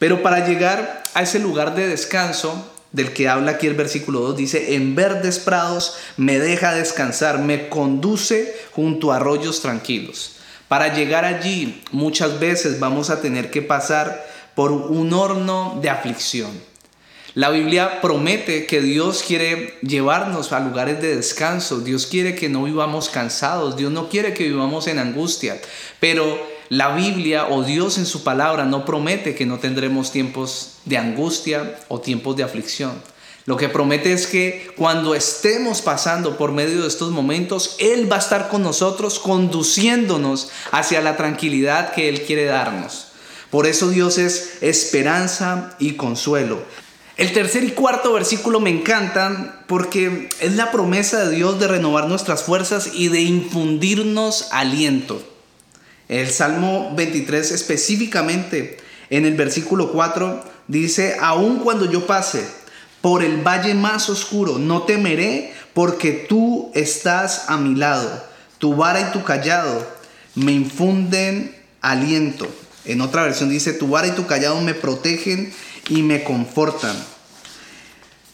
Pero 0.00 0.24
para 0.24 0.44
llegar 0.44 1.04
a 1.14 1.22
ese 1.22 1.38
lugar 1.38 1.76
de 1.76 1.88
descanso 1.88 2.72
del 2.90 3.12
que 3.12 3.28
habla 3.28 3.52
aquí 3.52 3.68
el 3.68 3.74
versículo 3.74 4.20
2, 4.20 4.36
dice, 4.36 4.74
en 4.74 4.96
verdes 4.96 5.38
prados 5.38 5.94
me 6.16 6.40
deja 6.40 6.74
descansar, 6.74 7.38
me 7.38 7.68
conduce 7.68 8.56
junto 8.72 9.12
a 9.12 9.16
arroyos 9.16 9.62
tranquilos. 9.62 10.35
Para 10.68 10.94
llegar 10.94 11.24
allí 11.24 11.82
muchas 11.92 12.40
veces 12.40 12.80
vamos 12.80 13.10
a 13.10 13.20
tener 13.20 13.50
que 13.50 13.62
pasar 13.62 14.26
por 14.54 14.72
un 14.72 15.12
horno 15.12 15.78
de 15.80 15.90
aflicción. 15.90 16.50
La 17.34 17.50
Biblia 17.50 18.00
promete 18.00 18.64
que 18.64 18.80
Dios 18.80 19.22
quiere 19.22 19.74
llevarnos 19.82 20.52
a 20.52 20.60
lugares 20.60 21.02
de 21.02 21.14
descanso. 21.14 21.80
Dios 21.80 22.06
quiere 22.06 22.34
que 22.34 22.48
no 22.48 22.64
vivamos 22.64 23.10
cansados. 23.10 23.76
Dios 23.76 23.92
no 23.92 24.08
quiere 24.08 24.32
que 24.32 24.44
vivamos 24.44 24.86
en 24.86 24.98
angustia. 24.98 25.60
Pero 26.00 26.24
la 26.70 26.94
Biblia 26.94 27.48
o 27.48 27.62
Dios 27.62 27.98
en 27.98 28.06
su 28.06 28.24
palabra 28.24 28.64
no 28.64 28.86
promete 28.86 29.34
que 29.34 29.44
no 29.44 29.58
tendremos 29.58 30.12
tiempos 30.12 30.78
de 30.86 30.96
angustia 30.96 31.78
o 31.88 32.00
tiempos 32.00 32.36
de 32.36 32.42
aflicción. 32.42 32.94
Lo 33.46 33.56
que 33.56 33.68
promete 33.68 34.12
es 34.12 34.26
que 34.26 34.72
cuando 34.76 35.14
estemos 35.14 35.80
pasando 35.80 36.36
por 36.36 36.50
medio 36.50 36.82
de 36.82 36.88
estos 36.88 37.12
momentos, 37.12 37.76
Él 37.78 38.10
va 38.10 38.16
a 38.16 38.18
estar 38.18 38.48
con 38.48 38.62
nosotros 38.62 39.20
conduciéndonos 39.20 40.50
hacia 40.72 41.00
la 41.00 41.16
tranquilidad 41.16 41.92
que 41.92 42.08
Él 42.08 42.22
quiere 42.22 42.46
darnos. 42.46 43.06
Por 43.50 43.68
eso 43.68 43.88
Dios 43.88 44.18
es 44.18 44.58
esperanza 44.62 45.76
y 45.78 45.92
consuelo. 45.92 46.58
El 47.16 47.32
tercer 47.32 47.62
y 47.62 47.70
cuarto 47.70 48.12
versículo 48.12 48.58
me 48.58 48.70
encantan 48.70 49.62
porque 49.68 50.28
es 50.40 50.56
la 50.56 50.72
promesa 50.72 51.24
de 51.24 51.36
Dios 51.36 51.60
de 51.60 51.68
renovar 51.68 52.08
nuestras 52.08 52.42
fuerzas 52.42 52.90
y 52.94 53.08
de 53.08 53.20
infundirnos 53.20 54.48
aliento. 54.50 55.22
El 56.08 56.30
Salmo 56.30 56.92
23 56.96 57.52
específicamente 57.52 58.78
en 59.08 59.24
el 59.24 59.34
versículo 59.34 59.92
4 59.92 60.44
dice, 60.66 61.16
aun 61.20 61.60
cuando 61.60 61.88
yo 61.90 62.06
pase 62.06 62.44
por 63.06 63.22
el 63.22 63.36
valle 63.36 63.72
más 63.72 64.10
oscuro. 64.10 64.58
No 64.58 64.82
temeré 64.82 65.54
porque 65.74 66.10
tú 66.10 66.72
estás 66.74 67.44
a 67.46 67.56
mi 67.56 67.76
lado. 67.76 68.10
Tu 68.58 68.74
vara 68.74 69.00
y 69.00 69.12
tu 69.12 69.22
callado 69.22 69.86
me 70.34 70.50
infunden 70.50 71.54
aliento. 71.80 72.48
En 72.84 73.00
otra 73.00 73.22
versión 73.22 73.48
dice, 73.48 73.74
tu 73.74 73.86
vara 73.86 74.08
y 74.08 74.16
tu 74.16 74.26
callado 74.26 74.60
me 74.60 74.74
protegen 74.74 75.54
y 75.88 76.02
me 76.02 76.24
confortan. 76.24 76.96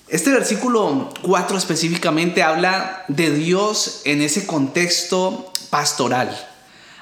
Este 0.09 0.31
versículo 0.31 1.11
4 1.21 1.59
específicamente 1.59 2.43
habla 2.43 3.05
de 3.09 3.31
Dios 3.31 4.01
en 4.07 4.23
ese 4.23 4.47
contexto 4.47 5.53
pastoral. 5.69 6.35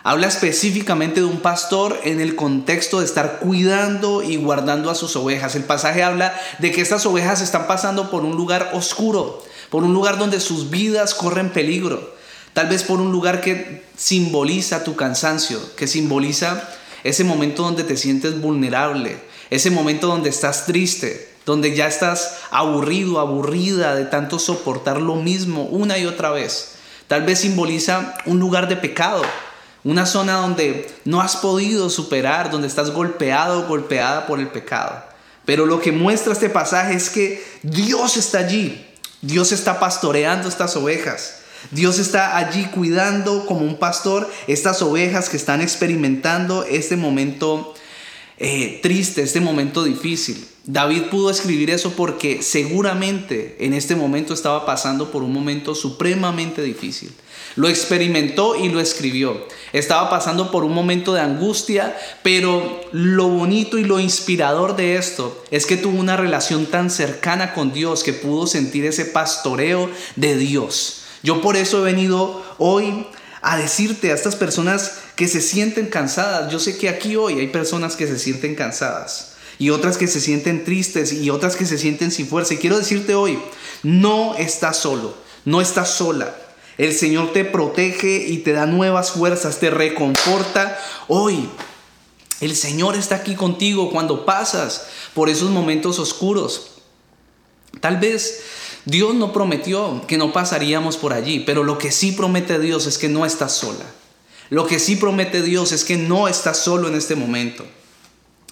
Habla 0.03 0.29
específicamente 0.29 1.21
de 1.21 1.27
un 1.27 1.41
pastor 1.41 2.01
en 2.05 2.21
el 2.21 2.35
contexto 2.35 3.01
de 3.01 3.05
estar 3.05 3.39
cuidando 3.39 4.23
y 4.23 4.37
guardando 4.37 4.91
a 4.91 4.95
sus 4.95 5.15
ovejas. 5.15 5.57
El 5.57 5.65
pasaje 5.65 6.03
habla 6.03 6.35
de 6.59 6.73
que 6.73 6.81
estas 6.81 7.05
ovejas 7.05 7.43
están 7.43 7.67
pasando 7.67 8.11
por 8.11 8.25
un 8.25 8.35
lugar 8.35 8.71
oscuro, 8.73 9.43
por 9.69 9.85
un 9.85 9.93
lugar 9.93 10.17
donde 10.17 10.41
sus 10.41 10.71
vidas 10.71 11.15
corren 11.15 11.51
peligro. 11.51 12.15
Tal 12.55 12.69
vez 12.69 12.83
por 12.83 12.99
un 12.99 13.13
lugar 13.13 13.43
que 13.43 13.85
simboliza 13.95 14.85
tu 14.85 14.97
cansancio, 14.97 15.61
que 15.77 15.87
simboliza 15.87 16.67
ese 17.05 17.23
momento 17.23 17.63
donde 17.63 17.85
te 17.85 17.99
sientes 17.99 18.41
vulnerable, 18.41 19.19
ese 19.51 19.71
momento 19.71 20.07
donde 20.07 20.31
estás 20.31 20.65
triste, 20.65 21.31
donde 21.45 21.77
ya 21.77 21.87
estás 21.87 22.39
aburrido, 22.51 23.21
aburrida 23.21 23.95
de 23.95 24.07
tanto 24.07 24.39
soportar 24.39 24.99
lo 24.99 25.17
mismo 25.17 25.65
una 25.65 25.99
y 25.99 26.07
otra 26.07 26.31
vez. 26.31 26.77
Tal 27.07 27.23
vez 27.25 27.41
simboliza 27.41 28.15
un 28.25 28.39
lugar 28.39 28.69
de 28.69 28.77
pecado, 28.77 29.23
una 29.85 30.07
zona 30.07 30.35
donde 30.35 30.91
no 31.05 31.21
has 31.21 31.37
podido 31.37 31.91
superar, 31.91 32.51
donde 32.51 32.69
estás 32.69 32.91
golpeado 32.91 33.61
o 33.61 33.67
golpeada 33.67 34.27
por 34.27 34.41
el 34.41 34.49
pecado. 34.49 35.03
Pero 35.45 35.67
lo 35.67 35.81
que 35.81 35.93
muestra 35.93 36.33
este 36.33 36.51
pasaje 36.51 36.95
es 36.95 37.11
que 37.11 37.45
Dios 37.63 38.17
está 38.17 38.39
allí. 38.39 38.87
Dios 39.23 39.53
está 39.53 39.81
pastoreando 39.81 40.49
estas 40.49 40.77
ovejas. 40.77 41.41
Dios 41.71 41.99
está 41.99 42.37
allí 42.37 42.65
cuidando 42.67 43.45
como 43.47 43.61
un 43.61 43.79
pastor 43.79 44.31
estas 44.47 44.81
ovejas 44.83 45.29
que 45.29 45.37
están 45.37 45.61
experimentando 45.61 46.65
este 46.65 46.97
momento 46.97 47.75
eh, 48.39 48.81
triste, 48.83 49.23
este 49.23 49.41
momento 49.41 49.85
difícil. 49.85 50.47
David 50.65 51.05
pudo 51.11 51.31
escribir 51.31 51.71
eso 51.71 51.93
porque 51.97 52.43
seguramente 52.43 53.57
en 53.61 53.75
este 53.75 53.97
momento 53.97 54.33
estaba 54.33 54.65
pasando 54.65 55.11
por 55.11 55.23
un 55.23 55.33
momento 55.33 55.75
supremamente 55.75 56.63
difícil. 56.63 57.13
Lo 57.57 57.69
experimentó 57.69 58.57
y 58.57 58.69
lo 58.69 58.81
escribió. 58.81 59.47
Estaba 59.73 60.11
pasando 60.11 60.51
por 60.51 60.65
un 60.65 60.73
momento 60.73 61.13
de 61.15 61.21
angustia, 61.21 61.97
pero 62.23 62.81
lo 62.93 63.29
bonito 63.29 63.79
y 63.79 63.85
lo 63.85 64.01
inspirador 64.01 64.77
de 64.77 64.97
esto 64.97 65.45
es 65.51 65.67
que 65.67 65.77
tuvo 65.77 65.99
una 65.99 66.17
relación 66.17 66.67
tan 66.67 66.91
cercana 66.91 67.55
con 67.55 67.73
Dios 67.73 68.03
que 68.03 68.13
pudo 68.13 68.47
sentir 68.47 68.85
ese 68.85 69.05
pastoreo 69.05 69.91
de 70.17 70.37
Dios. 70.37 71.03
Yo 71.23 71.41
por 71.41 71.57
eso 71.57 71.81
he 71.81 71.93
venido 71.93 72.43
hoy 72.59 73.07
a 73.43 73.57
decirte 73.57 74.11
a 74.11 74.15
estas 74.15 74.37
personas 74.37 74.93
que 75.17 75.29
se 75.29 75.41
sienten 75.41 75.89
cansadas. 75.89 76.51
Yo 76.53 76.59
sé 76.59 76.79
que 76.79 76.89
aquí 76.89 77.17
hoy 77.17 77.41
hay 77.41 77.49
personas 77.49 77.97
que 77.97 78.07
se 78.07 78.19
sienten 78.19 78.55
cansadas 78.55 79.33
y 79.59 79.71
otras 79.71 79.99
que 79.99 80.07
se 80.07 80.21
sienten 80.21 80.65
tristes 80.65 81.13
y 81.13 81.31
otras 81.31 81.57
que 81.57 81.67
se 81.67 81.79
sienten 81.79 82.11
sin 82.11 82.27
fuerza. 82.27 82.55
Y 82.55 82.59
quiero 82.59 82.79
decirte 82.79 83.15
hoy, 83.15 83.39
no 83.83 84.35
estás 84.37 84.79
solo, 84.79 85.15
no 85.45 85.61
estás 85.61 85.91
sola. 85.91 86.35
El 86.81 86.95
Señor 86.95 87.35
te 87.35 87.45
protege 87.45 88.25
y 88.27 88.39
te 88.39 88.53
da 88.53 88.65
nuevas 88.65 89.11
fuerzas, 89.11 89.61
te 89.61 89.69
reconforta. 89.69 90.79
Hoy 91.09 91.47
el 92.41 92.57
Señor 92.57 92.97
está 92.97 93.17
aquí 93.17 93.35
contigo 93.35 93.91
cuando 93.91 94.25
pasas 94.25 94.87
por 95.13 95.29
esos 95.29 95.51
momentos 95.51 95.99
oscuros. 95.99 96.71
Tal 97.81 97.99
vez 97.99 98.45
Dios 98.87 99.15
no 99.15 99.31
prometió 99.31 100.01
que 100.07 100.17
no 100.17 100.33
pasaríamos 100.33 100.97
por 100.97 101.13
allí, 101.13 101.41
pero 101.41 101.65
lo 101.65 101.77
que 101.77 101.93
sí 101.93 102.13
promete 102.13 102.59
Dios 102.59 102.87
es 102.87 102.97
que 102.97 103.11
no 103.11 103.27
estás 103.27 103.53
sola. 103.53 103.85
Lo 104.49 104.67
que 104.67 104.79
sí 104.79 104.97
promete 104.97 105.43
Dios 105.43 105.73
es 105.73 105.85
que 105.85 105.99
no 105.99 106.29
estás 106.29 106.61
solo 106.61 106.89
en 106.89 106.95
este 106.95 107.15
momento. 107.15 107.67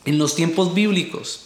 En 0.05 0.19
los 0.19 0.35
tiempos 0.35 0.75
bíblicos, 0.75 1.45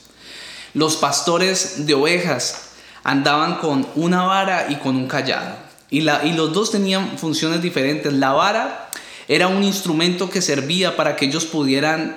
los 0.75 0.97
pastores 0.97 1.87
de 1.87 1.95
ovejas 1.95 2.71
andaban 3.05 3.59
con 3.59 3.87
una 3.95 4.25
vara 4.25 4.67
y 4.69 4.75
con 4.81 4.97
un 4.97 5.07
callado. 5.07 5.62
Y, 5.93 6.01
los 6.01 6.55
dos 6.55 6.71
tenían 6.71 7.19
funciones 7.19 7.61
diferentes. 7.61 8.15
La 8.15 8.33
vara 8.33 8.89
era 9.29 9.49
un 9.49 9.63
instrumento 9.63 10.31
que 10.31 10.41
servía 10.41 10.97
para 10.97 11.17
que 11.17 11.27
ellos 11.27 11.45
pudieran 11.45 12.17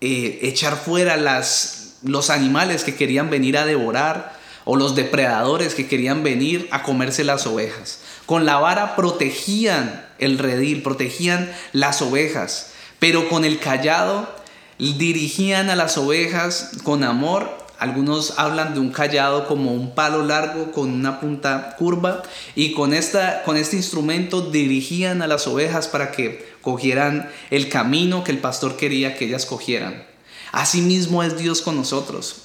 eh, 0.00 0.38
echar 0.40 0.78
fuera 0.78 1.18
los 1.18 2.30
animales 2.30 2.82
que 2.82 2.94
querían 2.94 3.28
venir 3.28 3.58
a 3.58 3.66
devorar 3.66 4.40
o 4.64 4.74
los 4.74 4.94
depredadores 4.94 5.74
que 5.74 5.86
querían 5.86 6.22
venir 6.22 6.66
a 6.70 6.82
comerse 6.82 7.22
las 7.22 7.46
ovejas. 7.46 8.00
Con 8.24 8.46
la 8.46 8.56
vara 8.56 8.96
protegían 8.96 10.06
el 10.18 10.38
redil, 10.38 10.82
protegían 10.82 11.52
las 11.72 12.00
ovejas, 12.00 12.72
pero 12.98 13.28
con 13.28 13.44
el 13.44 13.58
callado 13.58 14.34
dirigían 14.78 15.68
a 15.68 15.76
las 15.76 15.98
ovejas 15.98 16.70
con 16.84 17.04
amor. 17.04 17.59
Algunos 17.80 18.34
hablan 18.38 18.74
de 18.74 18.80
un 18.80 18.90
callado 18.90 19.48
como 19.48 19.72
un 19.72 19.94
palo 19.94 20.22
largo 20.22 20.70
con 20.70 20.90
una 20.90 21.18
punta 21.18 21.76
curva 21.78 22.22
y 22.54 22.74
con, 22.74 22.92
esta, 22.92 23.42
con 23.42 23.56
este 23.56 23.76
instrumento 23.76 24.42
dirigían 24.42 25.22
a 25.22 25.26
las 25.26 25.46
ovejas 25.46 25.88
para 25.88 26.10
que 26.10 26.46
cogieran 26.60 27.30
el 27.48 27.70
camino 27.70 28.22
que 28.22 28.32
el 28.32 28.38
pastor 28.38 28.76
quería 28.76 29.16
que 29.16 29.24
ellas 29.24 29.46
cogieran. 29.46 30.04
Asimismo 30.52 31.22
es 31.22 31.38
Dios 31.38 31.62
con 31.62 31.74
nosotros. 31.74 32.42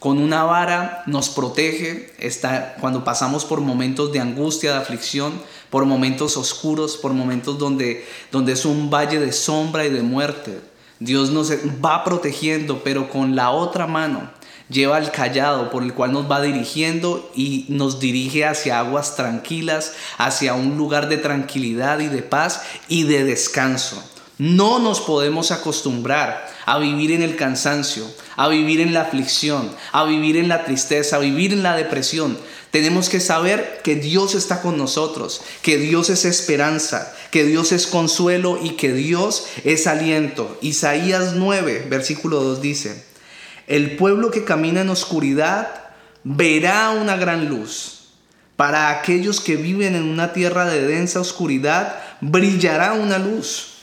Con 0.00 0.18
una 0.18 0.44
vara 0.44 1.02
nos 1.06 1.30
protege 1.30 2.12
está, 2.18 2.76
cuando 2.78 3.04
pasamos 3.04 3.46
por 3.46 3.62
momentos 3.62 4.12
de 4.12 4.20
angustia, 4.20 4.72
de 4.72 4.80
aflicción, 4.80 5.32
por 5.70 5.86
momentos 5.86 6.36
oscuros, 6.36 6.98
por 6.98 7.14
momentos 7.14 7.58
donde, 7.58 8.06
donde 8.30 8.52
es 8.52 8.66
un 8.66 8.90
valle 8.90 9.18
de 9.18 9.32
sombra 9.32 9.86
y 9.86 9.90
de 9.90 10.02
muerte. 10.02 10.60
Dios 11.00 11.30
nos 11.30 11.50
va 11.82 12.04
protegiendo, 12.04 12.84
pero 12.84 13.08
con 13.08 13.34
la 13.34 13.50
otra 13.50 13.86
mano 13.86 14.43
lleva 14.68 14.98
el 14.98 15.10
callado 15.10 15.70
por 15.70 15.82
el 15.82 15.94
cual 15.94 16.12
nos 16.12 16.30
va 16.30 16.40
dirigiendo 16.40 17.30
y 17.34 17.66
nos 17.68 18.00
dirige 18.00 18.44
hacia 18.44 18.78
aguas 18.78 19.16
tranquilas, 19.16 19.92
hacia 20.18 20.54
un 20.54 20.76
lugar 20.76 21.08
de 21.08 21.18
tranquilidad 21.18 22.00
y 22.00 22.08
de 22.08 22.22
paz 22.22 22.62
y 22.88 23.04
de 23.04 23.24
descanso. 23.24 24.02
No 24.36 24.80
nos 24.80 25.00
podemos 25.00 25.52
acostumbrar 25.52 26.52
a 26.66 26.78
vivir 26.78 27.12
en 27.12 27.22
el 27.22 27.36
cansancio, 27.36 28.04
a 28.36 28.48
vivir 28.48 28.80
en 28.80 28.92
la 28.92 29.02
aflicción, 29.02 29.70
a 29.92 30.04
vivir 30.04 30.36
en 30.36 30.48
la 30.48 30.64
tristeza, 30.64 31.16
a 31.16 31.20
vivir 31.20 31.52
en 31.52 31.62
la 31.62 31.76
depresión. 31.76 32.36
Tenemos 32.72 33.08
que 33.08 33.20
saber 33.20 33.80
que 33.84 33.94
Dios 33.94 34.34
está 34.34 34.60
con 34.60 34.76
nosotros, 34.76 35.42
que 35.62 35.78
Dios 35.78 36.10
es 36.10 36.24
esperanza, 36.24 37.14
que 37.30 37.44
Dios 37.44 37.70
es 37.70 37.86
consuelo 37.86 38.58
y 38.60 38.70
que 38.70 38.92
Dios 38.92 39.46
es 39.62 39.86
aliento. 39.86 40.58
Isaías 40.60 41.34
9, 41.34 41.86
versículo 41.88 42.42
2 42.42 42.60
dice, 42.60 43.04
el 43.66 43.96
pueblo 43.96 44.30
que 44.30 44.44
camina 44.44 44.80
en 44.82 44.90
oscuridad 44.90 45.68
verá 46.22 46.90
una 46.90 47.16
gran 47.16 47.48
luz. 47.48 48.00
Para 48.56 48.90
aquellos 48.90 49.40
que 49.40 49.56
viven 49.56 49.96
en 49.96 50.04
una 50.04 50.32
tierra 50.32 50.64
de 50.66 50.86
densa 50.86 51.20
oscuridad, 51.20 52.00
brillará 52.20 52.92
una 52.92 53.18
luz. 53.18 53.74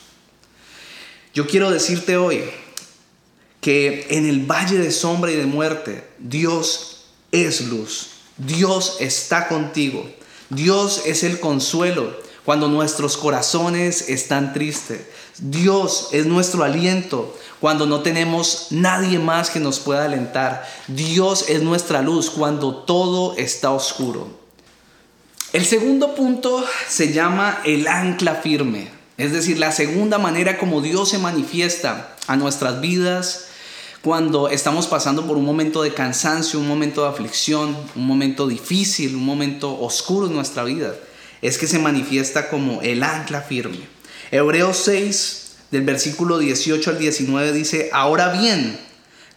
Yo 1.34 1.48
quiero 1.48 1.72
decirte 1.72 2.18
hoy 2.18 2.44
que 3.60 4.08
en 4.10 4.26
el 4.26 4.46
valle 4.46 4.78
de 4.78 4.92
sombra 4.92 5.32
y 5.32 5.36
de 5.36 5.46
muerte, 5.46 6.08
Dios 6.20 7.06
es 7.32 7.68
luz. 7.68 8.10
Dios 8.38 8.98
está 9.00 9.48
contigo. 9.48 10.10
Dios 10.50 11.04
es 11.06 11.24
el 11.24 11.40
consuelo 11.40 12.18
cuando 12.44 12.68
nuestros 12.68 13.18
corazones 13.18 14.10
están 14.10 14.54
tristes. 14.54 15.02
Dios 15.38 16.10
es 16.12 16.26
nuestro 16.26 16.64
aliento 16.64 17.38
cuando 17.62 17.86
no 17.86 18.02
tenemos 18.02 18.68
nadie 18.72 19.20
más 19.20 19.52
que 19.52 19.60
nos 19.60 19.80
pueda 19.80 20.06
alentar. 20.06 20.68
Dios 20.88 21.46
es 21.48 21.62
nuestra 21.62 22.02
luz 22.02 22.32
cuando 22.32 22.76
todo 22.76 23.38
está 23.38 23.70
oscuro. 23.70 24.28
El 25.54 25.66
segundo 25.66 26.16
punto 26.16 26.66
se 26.90 27.14
llama 27.14 27.60
el 27.64 27.88
ancla 27.88 28.36
firme, 28.36 28.90
es 29.18 29.32
decir, 29.32 29.60
la 29.60 29.72
segunda 29.72 30.18
manera 30.18 30.58
como 30.58 30.82
Dios 30.82 31.10
se 31.10 31.20
manifiesta 31.20 32.16
a 32.26 32.36
nuestras 32.36 32.82
vidas 32.82 33.46
cuando 34.02 34.50
estamos 34.50 34.88
pasando 34.88 35.28
por 35.28 35.38
un 35.38 35.46
momento 35.46 35.84
de 35.84 35.94
cansancio, 35.94 36.60
un 36.60 36.68
momento 36.68 37.04
de 37.04 37.10
aflicción, 37.10 37.78
un 37.96 38.08
momento 38.08 38.48
difícil, 38.48 39.16
un 39.16 39.26
momento 39.26 39.80
oscuro 39.80 40.26
en 40.26 40.34
nuestra 40.34 40.64
vida, 40.64 40.96
es 41.44 41.60
que 41.60 41.68
se 41.68 41.78
manifiesta 41.78 42.50
como 42.50 42.82
el 42.82 43.04
ancla 43.04 43.42
firme. 43.42 43.82
Hebreos 44.32 44.78
6, 44.78 45.41
del 45.72 45.84
versículo 45.84 46.38
18 46.38 46.90
al 46.90 47.00
19 47.00 47.54
dice, 47.54 47.90
ahora 47.94 48.30
bien, 48.30 48.78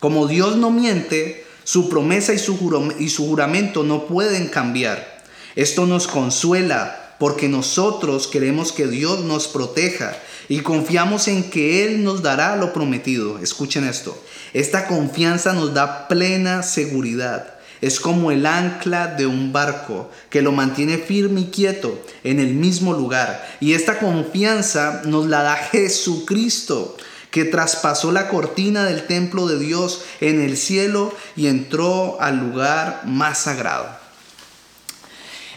como 0.00 0.26
Dios 0.26 0.56
no 0.56 0.70
miente, 0.70 1.46
su 1.62 1.88
promesa 1.88 2.34
y 2.34 2.38
su, 2.38 3.26
juramento 3.26 3.84
no 3.84 4.06
pueden 4.06 4.48
cambiar. 4.48 5.22
Esto 5.56 5.86
nos 5.86 6.06
consuela 6.06 7.16
porque 7.18 7.48
nosotros 7.48 8.26
queremos 8.26 8.72
que 8.72 8.86
Dios 8.86 9.20
nos 9.20 9.48
proteja 9.48 10.16
y 10.48 10.60
confiamos 10.60 11.28
en 11.28 11.48
que 11.48 11.84
Él 11.84 12.04
nos 12.04 12.22
dará 12.22 12.56
lo 12.56 12.72
prometido. 12.72 13.38
Escuchen 13.38 13.84
esto. 13.84 14.20
Esta 14.52 14.86
confianza 14.86 15.52
nos 15.52 15.72
da 15.72 16.08
plena 16.08 16.62
seguridad. 16.62 17.53
Es 17.84 18.00
como 18.00 18.30
el 18.30 18.46
ancla 18.46 19.08
de 19.08 19.26
un 19.26 19.52
barco 19.52 20.10
que 20.30 20.40
lo 20.40 20.52
mantiene 20.52 20.96
firme 20.96 21.42
y 21.42 21.44
quieto 21.50 22.00
en 22.22 22.40
el 22.40 22.54
mismo 22.54 22.94
lugar. 22.94 23.46
Y 23.60 23.74
esta 23.74 23.98
confianza 23.98 25.02
nos 25.04 25.26
la 25.26 25.42
da 25.42 25.56
Jesucristo, 25.70 26.96
que 27.30 27.44
traspasó 27.44 28.10
la 28.10 28.30
cortina 28.30 28.84
del 28.84 29.06
templo 29.06 29.46
de 29.46 29.58
Dios 29.58 30.00
en 30.22 30.40
el 30.40 30.56
cielo 30.56 31.12
y 31.36 31.48
entró 31.48 32.16
al 32.22 32.38
lugar 32.38 33.02
más 33.04 33.40
sagrado. 33.40 33.86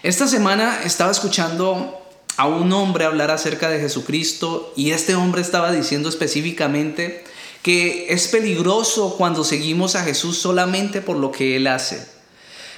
Esta 0.03 0.27
semana 0.27 0.81
estaba 0.83 1.11
escuchando 1.11 1.97
a 2.35 2.45
un 2.45 2.73
hombre 2.73 3.05
hablar 3.05 3.31
acerca 3.31 3.69
de 3.69 3.79
Jesucristo 3.79 4.73
y 4.75 4.91
este 4.91 5.15
hombre 5.15 5.41
estaba 5.41 5.71
diciendo 5.71 6.09
específicamente 6.09 7.23
que 7.63 8.07
es 8.09 8.27
peligroso 8.27 9.15
cuando 9.17 9.45
seguimos 9.45 9.95
a 9.95 10.03
Jesús 10.03 10.37
solamente 10.37 10.99
por 10.99 11.15
lo 11.15 11.31
que 11.31 11.55
Él 11.55 11.67
hace, 11.67 12.16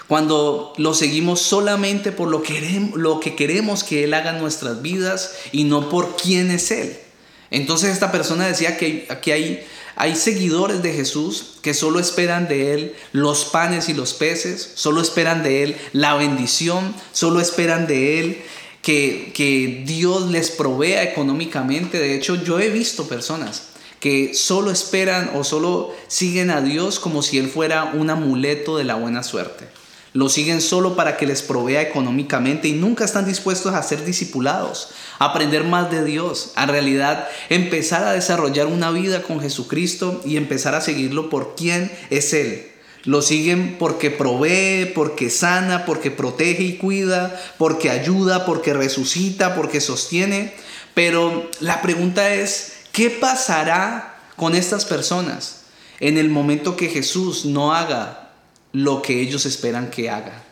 cuando 0.10 0.74
lo 0.78 0.96
seguimos 0.96 1.40
solamente 1.40 2.12
por 2.12 2.30
lo 2.30 2.42
que, 2.42 2.90
lo 2.96 3.20
que 3.20 3.36
queremos 3.36 3.84
que 3.84 4.04
Él 4.04 4.16
haga 4.16 4.32
en 4.32 4.42
nuestras 4.42 4.82
vidas 4.82 5.36
y 5.52 5.66
no 5.66 5.88
por 5.88 6.18
quién 6.18 6.50
es 6.50 6.72
Él. 6.72 6.98
Entonces 7.52 7.92
esta 7.92 8.12
persona 8.12 8.48
decía 8.48 8.76
que 8.76 9.06
aquí 9.10 9.30
hay, 9.30 9.64
hay 9.96 10.16
seguidores 10.16 10.82
de 10.82 10.94
Jesús 10.94 11.60
que 11.62 11.76
solo 11.76 12.00
esperan 12.00 12.48
de 12.48 12.74
Él 12.74 12.96
los 13.12 13.46
panes 13.46 13.88
y 13.88 13.94
los 13.94 14.16
peces, 14.16 14.72
solo 14.74 15.00
esperan 15.00 15.44
de 15.44 15.62
Él 15.62 15.76
la 15.94 16.16
bendición, 16.16 16.96
solo 17.12 17.40
esperan 17.40 17.86
de 17.86 18.20
Él 18.20 18.42
que, 18.82 19.84
Dios 19.86 20.32
les 20.32 20.50
provea 20.50 21.04
económicamente. 21.04 22.00
De 22.00 22.16
hecho, 22.16 22.34
yo 22.34 22.60
he 22.60 22.70
visto 22.70 23.08
personas 23.08 23.68
que 24.00 24.34
solo 24.34 24.72
esperan 24.72 25.34
o 25.36 25.44
solo 25.44 25.94
siguen 26.08 26.50
a 26.50 26.62
Dios 26.62 26.98
como 27.00 27.22
si 27.22 27.38
Él 27.38 27.48
fuera 27.48 27.92
un 27.94 28.10
amuleto 28.10 28.76
de 28.76 28.86
la 28.86 28.96
buena 28.96 29.22
suerte. 29.22 29.79
Lo 30.14 30.28
siguen 30.28 30.60
solo 30.62 30.96
para 30.96 31.18
que 31.18 31.28
les 31.28 31.44
provea 31.44 31.82
económicamente 31.82 32.68
y 32.68 32.74
nunca 32.74 33.06
están 33.06 33.26
dispuestos 33.26 33.76
a 33.76 33.84
ser 33.84 34.04
discipulados, 34.06 34.90
aprender 35.20 35.64
más 35.64 35.92
de 35.92 36.04
Dios, 36.04 36.52
a 36.56 36.66
realidad 36.66 37.28
empezar 37.50 38.04
a 38.04 38.14
desarrollar 38.14 38.68
una 38.68 38.90
vida 38.90 39.22
con 39.22 39.40
Jesucristo 39.40 40.22
y 40.26 40.38
empezar 40.38 40.74
a 40.74 40.82
seguirlo 40.82 41.30
por 41.30 41.56
quién 41.56 41.92
es 42.10 42.34
Él. 42.34 42.72
Lo 43.06 43.22
siguen 43.22 43.78
porque 43.78 44.10
provee, 44.10 44.92
porque 44.94 45.30
sana, 45.30 45.86
porque 45.86 46.12
protege 46.12 46.64
y 46.64 46.78
cuida, 46.78 47.40
porque 47.58 47.90
ayuda, 47.90 48.46
porque 48.46 48.74
resucita, 48.74 49.56
porque 49.56 49.80
sostiene. 49.80 50.54
Pero 50.96 51.50
la 51.60 51.82
pregunta 51.82 52.34
es, 52.34 52.74
¿qué 52.92 53.10
pasará 53.10 54.20
con 54.36 54.56
estas 54.56 54.86
personas 54.86 55.62
en 56.00 56.18
el 56.18 56.30
momento 56.30 56.76
que 56.76 56.90
Jesús 56.90 57.46
no 57.46 57.74
haga 57.74 58.29
lo 58.72 59.02
que 59.02 59.22
ellos 59.22 59.46
esperan 59.46 59.90
que 59.90 60.10
haga? 60.10 60.44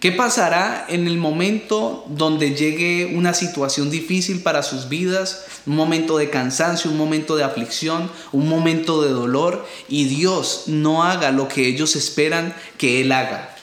¿Qué 0.00 0.12
pasará 0.12 0.86
en 0.88 1.06
el 1.06 1.18
momento 1.18 2.06
donde 2.08 2.54
llegue 2.54 3.12
una 3.14 3.34
situación 3.34 3.90
difícil 3.90 4.40
para 4.40 4.62
sus 4.62 4.88
vidas, 4.88 5.44
un 5.66 5.76
momento 5.76 6.16
de 6.16 6.30
cansancio, 6.30 6.90
un 6.90 6.96
momento 6.96 7.36
de 7.36 7.44
aflicción, 7.44 8.10
un 8.32 8.48
momento 8.48 9.02
de 9.02 9.10
dolor 9.10 9.66
y 9.90 10.06
Dios 10.06 10.64
no 10.68 11.04
haga 11.04 11.32
lo 11.32 11.48
que 11.48 11.66
ellos 11.66 11.96
esperan 11.96 12.54
que 12.78 13.02
Él 13.02 13.12
haga? 13.12 13.54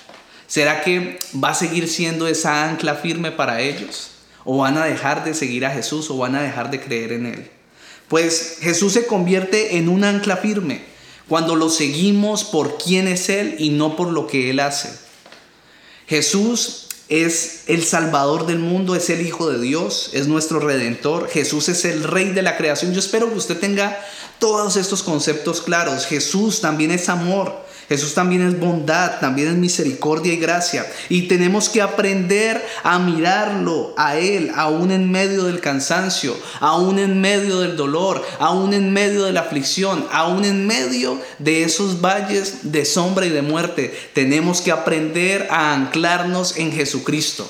¿Será 0.46 0.84
que 0.84 1.18
va 1.44 1.50
a 1.50 1.56
seguir 1.56 1.88
siendo 1.88 2.28
esa 2.28 2.70
ancla 2.70 2.94
firme 2.94 3.32
para 3.32 3.62
ellos? 3.62 4.12
¿O 4.46 4.60
van 4.60 4.78
a 4.78 4.86
dejar 4.86 5.26
de 5.26 5.34
seguir 5.34 5.66
a 5.66 5.72
Jesús 5.72 6.12
o 6.12 6.18
van 6.18 6.36
a 6.36 6.44
dejar 6.44 6.70
de 6.70 6.80
creer 6.80 7.14
en 7.14 7.26
Él? 7.26 7.50
Pues 8.08 8.60
Jesús 8.62 8.94
se 8.94 9.08
convierte 9.08 9.78
en 9.78 9.90
un 9.90 10.04
ancla 10.04 10.38
firme 10.38 10.97
cuando 11.28 11.56
lo 11.56 11.70
seguimos 11.70 12.44
por 12.44 12.78
quién 12.78 13.08
es 13.08 13.30
Él 13.30 13.56
y 13.60 13.70
no 13.70 13.96
por 13.96 14.10
lo 14.10 14.28
que 14.28 14.50
Él 14.50 14.60
hace. 14.60 14.90
Jesús 16.08 16.88
es 17.10 17.64
el 17.68 17.84
Salvador 17.84 18.46
del 18.46 18.60
mundo, 18.60 18.96
es 18.96 19.10
el 19.10 19.26
Hijo 19.26 19.50
de 19.50 19.60
Dios, 19.60 20.10
es 20.14 20.28
nuestro 20.28 20.60
Redentor. 20.60 21.30
Jesús 21.30 21.70
es 21.70 21.86
el 21.86 22.04
Rey 22.04 22.30
de 22.32 22.42
la 22.42 22.58
creación. 22.58 22.94
Yo 22.94 23.00
espero 23.00 23.30
que 23.30 23.38
usted 23.38 23.60
tenga 23.60 23.98
todos 24.40 24.76
estos 24.78 25.04
conceptos 25.04 25.62
claros. 25.62 26.06
Jesús 26.06 26.62
también 26.62 26.92
es 26.92 27.10
amor. 27.10 27.67
Jesús 27.90 28.14
también 28.14 28.46
es 28.46 28.60
bondad, 28.60 29.20
también 29.22 29.48
es 29.48 29.56
misericordia 29.56 30.34
y 30.34 30.38
gracia. 30.38 30.86
Y 31.08 31.24
tenemos 31.24 31.70
que 31.70 31.82
aprender 31.82 32.62
a 32.84 33.00
mirarlo 33.00 33.94
a 33.96 34.18
Él, 34.18 34.52
aún 34.56 34.92
en 34.92 35.10
medio 35.10 35.46
del 35.46 35.62
cansancio, 35.62 36.36
aún 36.60 37.00
en 37.00 37.22
medio 37.22 37.62
del 37.62 37.78
dolor, 37.78 38.26
aún 38.40 38.74
en 38.74 38.92
medio 38.92 39.24
de 39.24 39.32
la 39.32 39.42
aflicción, 39.42 40.06
aún 40.12 40.44
en 40.44 40.68
medio 40.68 41.22
de 41.40 41.64
esos 41.64 42.02
valles 42.02 42.72
de 42.74 42.84
sombra 42.84 43.26
y 43.26 43.30
de 43.30 43.42
muerte. 43.42 43.98
Tenemos 44.14 44.60
que 44.60 44.72
aprender 44.72 45.48
a 45.50 45.74
anclarnos 45.74 46.58
en 46.58 46.74
Jesucristo. 46.74 47.48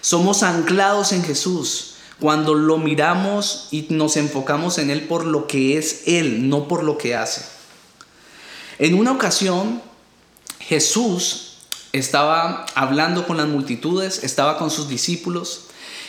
Somos 0.00 0.42
anclados 0.42 1.12
en 1.12 1.22
Jesús 1.22 1.96
cuando 2.20 2.54
lo 2.54 2.78
miramos 2.78 3.68
y 3.70 3.86
nos 3.90 4.16
enfocamos 4.16 4.78
en 4.78 4.88
Él 4.88 5.02
por 5.02 5.26
lo 5.26 5.46
que 5.46 5.76
es 5.76 6.04
Él, 6.06 6.48
no 6.48 6.68
por 6.68 6.84
lo 6.84 6.96
que 6.96 7.14
hace. 7.14 7.57
En 8.78 8.94
una 8.94 9.12
ocasión, 9.12 9.82
Jesús 10.60 11.56
estaba 11.92 12.66
hablando 12.74 13.26
con 13.26 13.36
las 13.36 13.48
multitudes, 13.48 14.22
estaba 14.22 14.58
con 14.58 14.70
sus 14.70 14.88
discípulos 14.88 15.64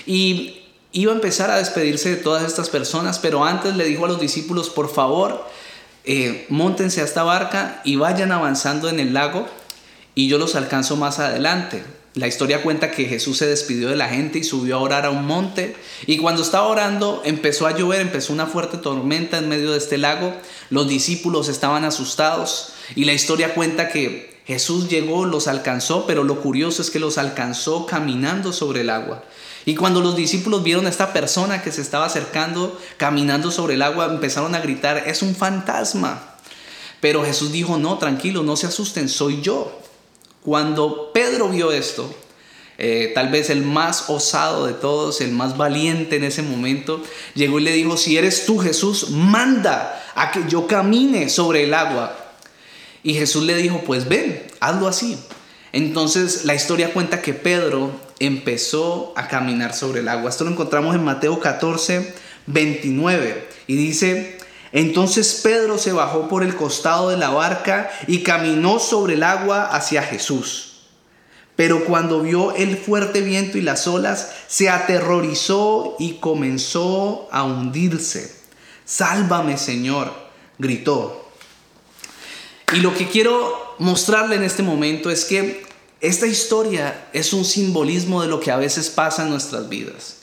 y 0.05 0.63
iba 0.91 1.11
a 1.11 1.15
empezar 1.15 1.49
a 1.49 1.57
despedirse 1.57 2.09
de 2.09 2.15
todas 2.17 2.43
estas 2.43 2.69
personas, 2.69 3.19
pero 3.19 3.43
antes 3.43 3.75
le 3.75 3.85
dijo 3.85 4.05
a 4.05 4.07
los 4.07 4.19
discípulos, 4.19 4.69
por 4.69 4.93
favor, 4.93 5.45
eh, 6.05 6.45
montense 6.49 7.01
a 7.01 7.05
esta 7.05 7.23
barca 7.23 7.81
y 7.83 7.95
vayan 7.95 8.31
avanzando 8.31 8.89
en 8.89 8.99
el 8.99 9.13
lago 9.13 9.47
y 10.15 10.27
yo 10.27 10.37
los 10.37 10.55
alcanzo 10.55 10.95
más 10.95 11.19
adelante. 11.19 11.83
La 12.19 12.27
historia 12.27 12.61
cuenta 12.61 12.91
que 12.91 13.05
Jesús 13.05 13.37
se 13.37 13.47
despidió 13.47 13.87
de 13.87 13.95
la 13.95 14.09
gente 14.09 14.39
y 14.39 14.43
subió 14.43 14.75
a 14.75 14.79
orar 14.79 15.05
a 15.05 15.09
un 15.09 15.25
monte. 15.25 15.77
Y 16.05 16.17
cuando 16.17 16.41
estaba 16.41 16.67
orando 16.67 17.21
empezó 17.23 17.65
a 17.65 17.77
llover, 17.77 18.01
empezó 18.01 18.33
una 18.33 18.45
fuerte 18.45 18.77
tormenta 18.77 19.37
en 19.37 19.47
medio 19.47 19.71
de 19.71 19.77
este 19.77 19.97
lago. 19.97 20.33
Los 20.69 20.89
discípulos 20.89 21.47
estaban 21.47 21.85
asustados. 21.85 22.73
Y 22.93 23.05
la 23.05 23.13
historia 23.13 23.53
cuenta 23.53 23.87
que 23.87 24.37
Jesús 24.45 24.89
llegó, 24.89 25.23
los 25.23 25.47
alcanzó, 25.47 26.05
pero 26.07 26.25
lo 26.25 26.41
curioso 26.41 26.81
es 26.81 26.89
que 26.89 26.99
los 26.99 27.17
alcanzó 27.17 27.85
caminando 27.85 28.51
sobre 28.51 28.81
el 28.81 28.89
agua. 28.89 29.23
Y 29.63 29.75
cuando 29.75 30.01
los 30.01 30.17
discípulos 30.17 30.61
vieron 30.61 30.87
a 30.87 30.89
esta 30.89 31.13
persona 31.13 31.61
que 31.61 31.71
se 31.71 31.81
estaba 31.81 32.07
acercando, 32.07 32.77
caminando 32.97 33.49
sobre 33.49 33.75
el 33.75 33.81
agua, 33.81 34.07
empezaron 34.07 34.55
a 34.55 34.59
gritar, 34.59 35.03
es 35.07 35.21
un 35.21 35.35
fantasma. 35.35 36.35
Pero 36.99 37.23
Jesús 37.23 37.53
dijo, 37.53 37.77
no, 37.77 37.97
tranquilo, 37.97 38.43
no 38.43 38.57
se 38.57 38.67
asusten, 38.67 39.07
soy 39.07 39.39
yo. 39.41 39.79
Cuando 40.43 41.11
Pedro 41.13 41.49
vio 41.49 41.71
esto, 41.71 42.13
eh, 42.77 43.11
tal 43.13 43.27
vez 43.27 43.49
el 43.49 43.63
más 43.63 44.09
osado 44.09 44.65
de 44.65 44.73
todos, 44.73 45.19
el 45.19 45.33
más 45.33 45.57
valiente 45.57 46.15
en 46.15 46.23
ese 46.23 46.41
momento, 46.41 47.03
llegó 47.35 47.59
y 47.59 47.63
le 47.63 47.73
dijo, 47.73 47.97
si 47.97 48.17
eres 48.17 48.45
tú 48.45 48.57
Jesús, 48.57 49.09
manda 49.09 50.01
a 50.15 50.31
que 50.31 50.43
yo 50.47 50.65
camine 50.65 51.29
sobre 51.29 51.65
el 51.65 51.73
agua. 51.73 52.15
Y 53.03 53.15
Jesús 53.15 53.43
le 53.43 53.55
dijo, 53.57 53.81
pues 53.85 54.07
ven, 54.07 54.47
hazlo 54.61 54.87
así. 54.87 55.17
Entonces 55.73 56.45
la 56.45 56.55
historia 56.55 56.93
cuenta 56.93 57.21
que 57.21 57.33
Pedro 57.33 57.91
empezó 58.19 59.13
a 59.17 59.27
caminar 59.27 59.75
sobre 59.75 59.99
el 59.99 60.07
agua. 60.07 60.29
Esto 60.29 60.45
lo 60.45 60.51
encontramos 60.51 60.95
en 60.95 61.03
Mateo 61.03 61.39
14, 61.39 62.13
29. 62.47 63.47
Y 63.67 63.75
dice, 63.75 64.38
entonces 64.71 65.41
Pedro 65.43 65.77
se 65.77 65.93
bajó 65.93 66.27
por 66.27 66.43
el 66.43 66.55
costado 66.55 67.09
de 67.09 67.17
la 67.17 67.29
barca 67.29 67.89
y 68.07 68.23
caminó 68.23 68.79
sobre 68.79 69.15
el 69.15 69.23
agua 69.23 69.65
hacia 69.65 70.03
Jesús. 70.03 70.65
Pero 71.55 71.83
cuando 71.85 72.21
vio 72.21 72.55
el 72.55 72.77
fuerte 72.77 73.21
viento 73.21 73.57
y 73.57 73.61
las 73.61 73.85
olas, 73.87 74.31
se 74.47 74.69
aterrorizó 74.69 75.95
y 75.99 76.13
comenzó 76.13 77.27
a 77.31 77.43
hundirse. 77.43 78.33
Sálvame, 78.85 79.57
Señor, 79.57 80.13
gritó. 80.57 81.29
Y 82.73 82.77
lo 82.77 82.93
que 82.93 83.09
quiero 83.09 83.75
mostrarle 83.79 84.35
en 84.35 84.43
este 84.43 84.63
momento 84.63 85.09
es 85.09 85.25
que 85.25 85.63
esta 85.99 86.27
historia 86.27 87.09
es 87.11 87.33
un 87.33 87.43
simbolismo 87.43 88.21
de 88.21 88.29
lo 88.29 88.39
que 88.39 88.51
a 88.51 88.57
veces 88.57 88.89
pasa 88.89 89.23
en 89.23 89.31
nuestras 89.31 89.67
vidas. 89.67 90.18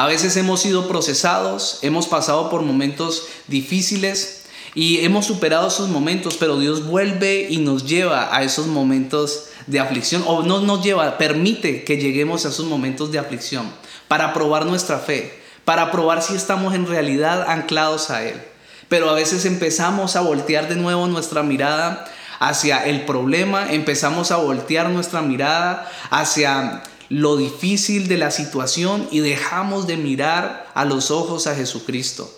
A 0.00 0.06
veces 0.06 0.34
hemos 0.38 0.62
sido 0.62 0.88
procesados, 0.88 1.78
hemos 1.82 2.06
pasado 2.06 2.48
por 2.48 2.62
momentos 2.62 3.24
difíciles 3.48 4.44
y 4.74 5.00
hemos 5.00 5.26
superado 5.26 5.68
esos 5.68 5.90
momentos, 5.90 6.38
pero 6.40 6.58
Dios 6.58 6.86
vuelve 6.86 7.48
y 7.50 7.58
nos 7.58 7.84
lleva 7.84 8.34
a 8.34 8.42
esos 8.42 8.66
momentos 8.66 9.48
de 9.66 9.78
aflicción, 9.78 10.24
o 10.26 10.42
no 10.42 10.60
nos 10.60 10.82
lleva, 10.82 11.18
permite 11.18 11.84
que 11.84 11.98
lleguemos 11.98 12.46
a 12.46 12.48
esos 12.48 12.64
momentos 12.64 13.12
de 13.12 13.18
aflicción 13.18 13.70
para 14.08 14.32
probar 14.32 14.64
nuestra 14.64 15.00
fe, 15.00 15.38
para 15.66 15.92
probar 15.92 16.22
si 16.22 16.34
estamos 16.34 16.74
en 16.74 16.86
realidad 16.86 17.44
anclados 17.46 18.08
a 18.08 18.24
Él. 18.24 18.40
Pero 18.88 19.10
a 19.10 19.14
veces 19.14 19.44
empezamos 19.44 20.16
a 20.16 20.22
voltear 20.22 20.66
de 20.66 20.76
nuevo 20.76 21.08
nuestra 21.08 21.42
mirada 21.42 22.06
hacia 22.38 22.86
el 22.86 23.04
problema, 23.04 23.70
empezamos 23.70 24.30
a 24.30 24.36
voltear 24.36 24.88
nuestra 24.88 25.20
mirada 25.20 25.86
hacia 26.08 26.84
lo 27.10 27.36
difícil 27.36 28.06
de 28.06 28.16
la 28.16 28.30
situación 28.30 29.06
y 29.10 29.18
dejamos 29.18 29.86
de 29.88 29.96
mirar 29.96 30.70
a 30.74 30.84
los 30.84 31.10
ojos 31.10 31.48
a 31.48 31.56
Jesucristo. 31.56 32.32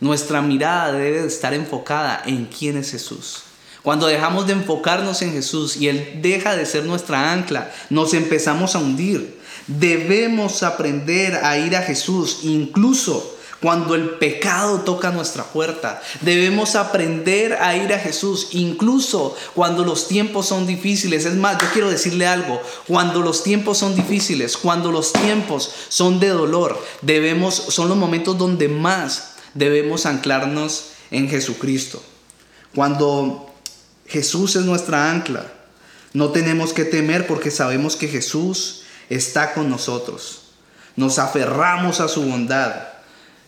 Nuestra 0.00 0.42
mirada 0.42 0.92
debe 0.92 1.24
estar 1.24 1.54
enfocada 1.54 2.22
en 2.26 2.46
quién 2.46 2.76
es 2.76 2.90
Jesús. 2.90 3.44
Cuando 3.82 4.08
dejamos 4.08 4.48
de 4.48 4.54
enfocarnos 4.54 5.22
en 5.22 5.32
Jesús 5.32 5.76
y 5.76 5.86
Él 5.86 6.18
deja 6.20 6.56
de 6.56 6.66
ser 6.66 6.84
nuestra 6.84 7.32
ancla, 7.32 7.72
nos 7.88 8.14
empezamos 8.14 8.74
a 8.74 8.80
hundir. 8.80 9.38
Debemos 9.68 10.64
aprender 10.64 11.36
a 11.44 11.56
ir 11.58 11.76
a 11.76 11.82
Jesús 11.82 12.40
incluso 12.42 13.35
cuando 13.66 13.96
el 13.96 14.10
pecado 14.10 14.82
toca 14.82 15.10
nuestra 15.10 15.42
puerta. 15.42 16.00
Debemos 16.20 16.76
aprender 16.76 17.54
a 17.54 17.74
ir 17.74 17.92
a 17.92 17.98
Jesús, 17.98 18.50
incluso 18.52 19.36
cuando 19.56 19.82
los 19.82 20.06
tiempos 20.06 20.46
son 20.46 20.68
difíciles. 20.68 21.24
Es 21.24 21.34
más, 21.34 21.60
yo 21.60 21.66
quiero 21.72 21.90
decirle 21.90 22.28
algo, 22.28 22.62
cuando 22.86 23.22
los 23.22 23.42
tiempos 23.42 23.78
son 23.78 23.96
difíciles, 23.96 24.56
cuando 24.56 24.92
los 24.92 25.12
tiempos 25.12 25.68
son 25.88 26.20
de 26.20 26.28
dolor, 26.28 26.80
debemos, 27.02 27.56
son 27.56 27.88
los 27.88 27.96
momentos 27.96 28.38
donde 28.38 28.68
más 28.68 29.32
debemos 29.54 30.06
anclarnos 30.06 30.90
en 31.10 31.28
Jesucristo. 31.28 32.00
Cuando 32.72 33.52
Jesús 34.06 34.54
es 34.54 34.62
nuestra 34.62 35.10
ancla, 35.10 35.44
no 36.12 36.28
tenemos 36.28 36.72
que 36.72 36.84
temer 36.84 37.26
porque 37.26 37.50
sabemos 37.50 37.96
que 37.96 38.06
Jesús 38.06 38.82
está 39.10 39.54
con 39.54 39.68
nosotros. 39.68 40.42
Nos 40.94 41.18
aferramos 41.18 41.98
a 41.98 42.06
su 42.06 42.22
bondad 42.22 42.94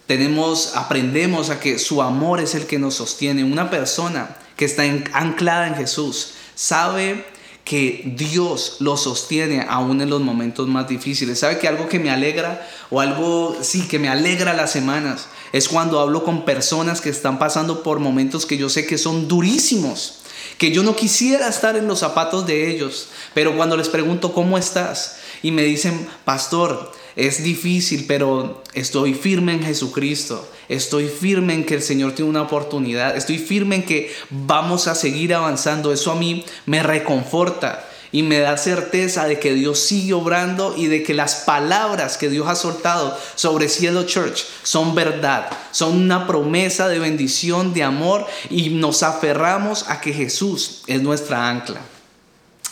tenemos, 0.09 0.73
aprendemos 0.75 1.51
a 1.51 1.61
que 1.61 1.79
su 1.79 2.01
amor 2.01 2.41
es 2.41 2.55
el 2.55 2.67
que 2.67 2.79
nos 2.79 2.95
sostiene. 2.95 3.45
Una 3.45 3.69
persona 3.69 4.39
que 4.57 4.65
está 4.65 4.83
anclada 5.13 5.69
en 5.69 5.75
Jesús 5.75 6.33
sabe 6.55 7.27
que 7.63 8.15
Dios 8.17 8.77
lo 8.81 8.97
sostiene 8.97 9.67
aún 9.69 10.01
en 10.01 10.09
los 10.09 10.23
momentos 10.23 10.67
más 10.67 10.89
difíciles. 10.89 11.39
¿Sabe 11.39 11.59
que 11.59 11.69
algo 11.69 11.91
que 11.91 11.99
me 11.99 12.09
alegra 12.09 12.67
o 12.89 13.03
algo, 13.03 13.55
sí, 13.61 13.87
que 13.87 13.99
me 13.99 14.09
alegra 14.09 14.55
las 14.55 14.73
semanas 14.73 15.29
es 15.53 15.69
cuando 15.69 16.01
hablo 16.01 16.25
con 16.25 16.47
personas 16.47 17.03
que 17.03 17.11
están 17.11 17.39
pasando 17.39 17.83
por 17.83 17.99
momentos 17.99 18.47
que 18.47 18.57
yo 18.57 18.71
sé 18.71 18.87
que 18.87 18.97
son 18.97 19.29
durísimos, 19.29 20.21
que 20.57 20.73
yo 20.73 20.83
no 20.83 20.97
quisiera 20.97 21.49
estar 21.49 21.77
en 21.77 21.87
los 21.87 21.99
zapatos 21.99 22.47
de 22.47 22.71
ellos, 22.71 23.09
pero 23.35 23.55
cuando 23.59 23.77
les 23.77 23.91
pregunto 23.91 24.33
cómo 24.33 24.57
estás 24.57 25.19
y 25.43 25.51
me 25.51 25.65
dicen, 25.65 26.09
pastor, 26.25 26.93
es 27.19 27.43
difícil, 27.43 28.05
pero 28.07 28.63
estoy 28.75 29.13
firme 29.13 29.53
en 29.53 29.65
Jesucristo. 29.65 30.49
Estoy 30.69 31.09
firme 31.09 31.53
en 31.53 31.67
que 31.67 31.75
el 31.75 31.83
Señor 31.83 32.13
tiene 32.13 32.31
una 32.31 32.43
oportunidad. 32.43 33.17
Estoy 33.17 33.39
firme 33.39 33.75
en 33.75 33.83
que 33.83 34.13
vamos 34.31 34.87
a 34.87 34.95
seguir 34.95 35.35
avanzando. 35.35 35.93
Eso 35.93 36.13
a 36.13 36.15
mí 36.15 36.45
me 36.65 36.81
reconforta 36.81 37.85
y 38.13 38.23
me 38.23 38.39
da 38.39 38.57
certeza 38.57 39.27
de 39.27 39.41
que 39.41 39.53
Dios 39.53 39.81
sigue 39.81 40.13
obrando 40.13 40.77
y 40.77 40.87
de 40.87 41.03
que 41.03 41.13
las 41.13 41.35
palabras 41.35 42.19
que 42.19 42.31
Dios 42.31 42.47
ha 42.47 42.55
soltado 42.55 43.19
sobre 43.35 43.69
Cielo 43.69 44.05
Church 44.05 44.45
son 44.63 44.95
verdad, 44.95 45.51
son 45.73 45.97
una 45.97 46.25
promesa 46.25 46.87
de 46.87 47.01
bendición, 47.01 47.75
de 47.75 47.83
amor 47.83 48.27
y 48.49 48.71
nos 48.71 49.03
aferramos 49.03 49.87
a 49.89 50.01
que 50.01 50.13
Jesús 50.13 50.83
es 50.87 51.03
nuestra 51.03 51.49
ancla. 51.49 51.81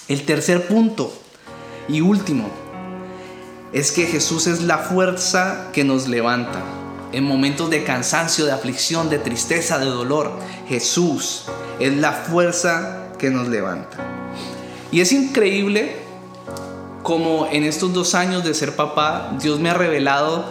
El 0.06 0.24
tercer 0.24 0.68
punto 0.68 1.12
y 1.88 2.00
último 2.00 2.65
es 3.76 3.92
que 3.92 4.06
Jesús 4.06 4.46
es 4.46 4.62
la 4.62 4.78
fuerza 4.78 5.68
que 5.74 5.84
nos 5.84 6.08
levanta. 6.08 6.62
En 7.12 7.24
momentos 7.24 7.68
de 7.68 7.84
cansancio, 7.84 8.46
de 8.46 8.52
aflicción, 8.52 9.10
de 9.10 9.18
tristeza, 9.18 9.78
de 9.78 9.84
dolor, 9.84 10.32
Jesús 10.66 11.44
es 11.78 11.94
la 11.94 12.12
fuerza 12.12 13.08
que 13.18 13.28
nos 13.28 13.48
levanta. 13.48 13.98
Y 14.90 15.02
es 15.02 15.12
increíble 15.12 15.94
como 17.02 17.48
en 17.52 17.64
estos 17.64 17.92
dos 17.92 18.14
años 18.14 18.44
de 18.44 18.54
ser 18.54 18.74
papá, 18.76 19.36
Dios 19.42 19.60
me 19.60 19.68
ha 19.68 19.74
revelado 19.74 20.46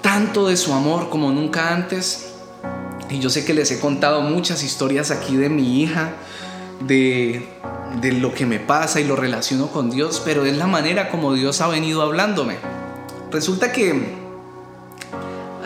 tanto 0.00 0.48
de 0.48 0.56
su 0.56 0.72
amor 0.72 1.10
como 1.10 1.30
nunca 1.30 1.72
antes. 1.72 2.32
Y 3.08 3.20
yo 3.20 3.30
sé 3.30 3.44
que 3.44 3.54
les 3.54 3.70
he 3.70 3.78
contado 3.78 4.20
muchas 4.20 4.64
historias 4.64 5.12
aquí 5.12 5.36
de 5.36 5.48
mi 5.48 5.80
hija, 5.80 6.14
de 6.80 7.48
de 8.00 8.12
lo 8.12 8.34
que 8.34 8.46
me 8.46 8.58
pasa 8.58 9.00
y 9.00 9.04
lo 9.04 9.16
relaciono 9.16 9.68
con 9.68 9.90
Dios, 9.90 10.22
pero 10.24 10.44
es 10.44 10.56
la 10.56 10.66
manera 10.66 11.10
como 11.10 11.34
Dios 11.34 11.60
ha 11.60 11.68
venido 11.68 12.02
hablándome. 12.02 12.56
Resulta 13.30 13.72
que 13.72 14.22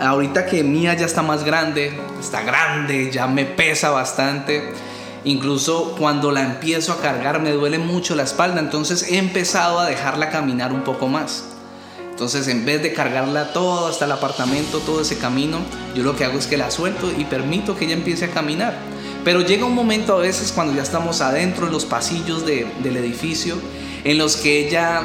ahorita 0.01 0.47
que 0.47 0.63
Mía 0.63 0.95
ya 0.95 1.07
está 1.07 1.23
más 1.23 1.45
grande, 1.45 1.93
está 2.21 2.43
grande, 2.43 3.11
ya 3.11 3.27
me 3.27 3.45
pesa 3.45 3.91
bastante, 3.91 4.73
incluso 5.25 5.95
cuando 5.99 6.33
la 6.33 6.43
empiezo 6.43 6.93
a 6.93 7.01
cargar 7.01 7.41
me 7.41 7.53
duele 7.53 7.79
mucho 7.79 8.15
la 8.15 8.23
espalda, 8.23 8.61
entonces 8.61 9.05
he 9.11 9.19
empezado 9.19 9.81
a 9.81 9.87
dejarla 9.87 10.31
caminar 10.31 10.73
un 10.73 10.83
poco 10.83 11.09
más. 11.09 11.45
Entonces 12.11 12.49
en 12.49 12.65
vez 12.65 12.83
de 12.83 12.95
cargarla 12.95 13.53
todo 13.53 13.89
hasta 13.89 14.07
el 14.07 14.13
apartamento, 14.13 14.79
todo 14.79 15.03
ese 15.03 15.19
camino, 15.19 15.59
yo 15.95 16.03
lo 16.03 16.17
que 16.17 16.25
hago 16.25 16.39
es 16.39 16.47
que 16.47 16.57
la 16.57 16.71
suelto 16.71 17.11
y 17.11 17.25
permito 17.25 17.77
que 17.77 17.85
ella 17.85 17.95
empiece 17.95 18.25
a 18.25 18.31
caminar. 18.31 18.75
Pero 19.27 19.41
llega 19.41 19.65
un 19.65 19.75
momento 19.75 20.15
a 20.15 20.21
veces 20.21 20.53
cuando 20.53 20.73
ya 20.73 20.83
estamos 20.85 21.21
adentro 21.21 21.67
en 21.67 21.73
los 21.73 21.85
pasillos 21.85 22.47
del 22.47 22.97
edificio 22.97 23.57
en 24.05 24.19
los 24.19 24.37
que 24.37 24.65
ella 24.65 25.03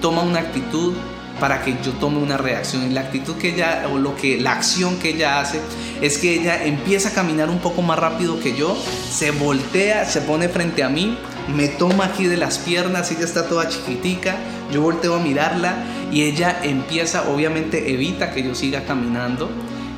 toma 0.00 0.22
una 0.22 0.38
actitud 0.38 0.94
para 1.40 1.64
que 1.64 1.74
yo 1.84 1.90
tome 1.98 2.18
una 2.18 2.36
reacción. 2.36 2.88
Y 2.88 2.94
la 2.94 3.00
actitud 3.00 3.34
que 3.34 3.54
ella, 3.54 3.88
o 3.92 3.98
lo 3.98 4.14
que, 4.14 4.40
la 4.40 4.52
acción 4.52 5.00
que 5.00 5.08
ella 5.08 5.40
hace, 5.40 5.58
es 6.00 6.18
que 6.18 6.34
ella 6.34 6.64
empieza 6.64 7.08
a 7.08 7.12
caminar 7.12 7.50
un 7.50 7.58
poco 7.58 7.82
más 7.82 7.98
rápido 7.98 8.38
que 8.38 8.54
yo, 8.56 8.76
se 9.10 9.32
voltea, 9.32 10.04
se 10.04 10.20
pone 10.20 10.48
frente 10.48 10.84
a 10.84 10.88
mí, 10.88 11.18
me 11.52 11.66
toma 11.66 12.04
aquí 12.04 12.26
de 12.26 12.36
las 12.36 12.58
piernas, 12.58 13.10
ella 13.10 13.24
está 13.24 13.48
toda 13.48 13.68
chiquitica, 13.68 14.36
yo 14.70 14.80
volteo 14.80 15.16
a 15.16 15.18
mirarla 15.18 15.74
y 16.12 16.22
ella 16.22 16.60
empieza, 16.62 17.28
obviamente 17.28 17.92
evita 17.92 18.30
que 18.30 18.44
yo 18.44 18.54
siga 18.54 18.84
caminando 18.84 19.50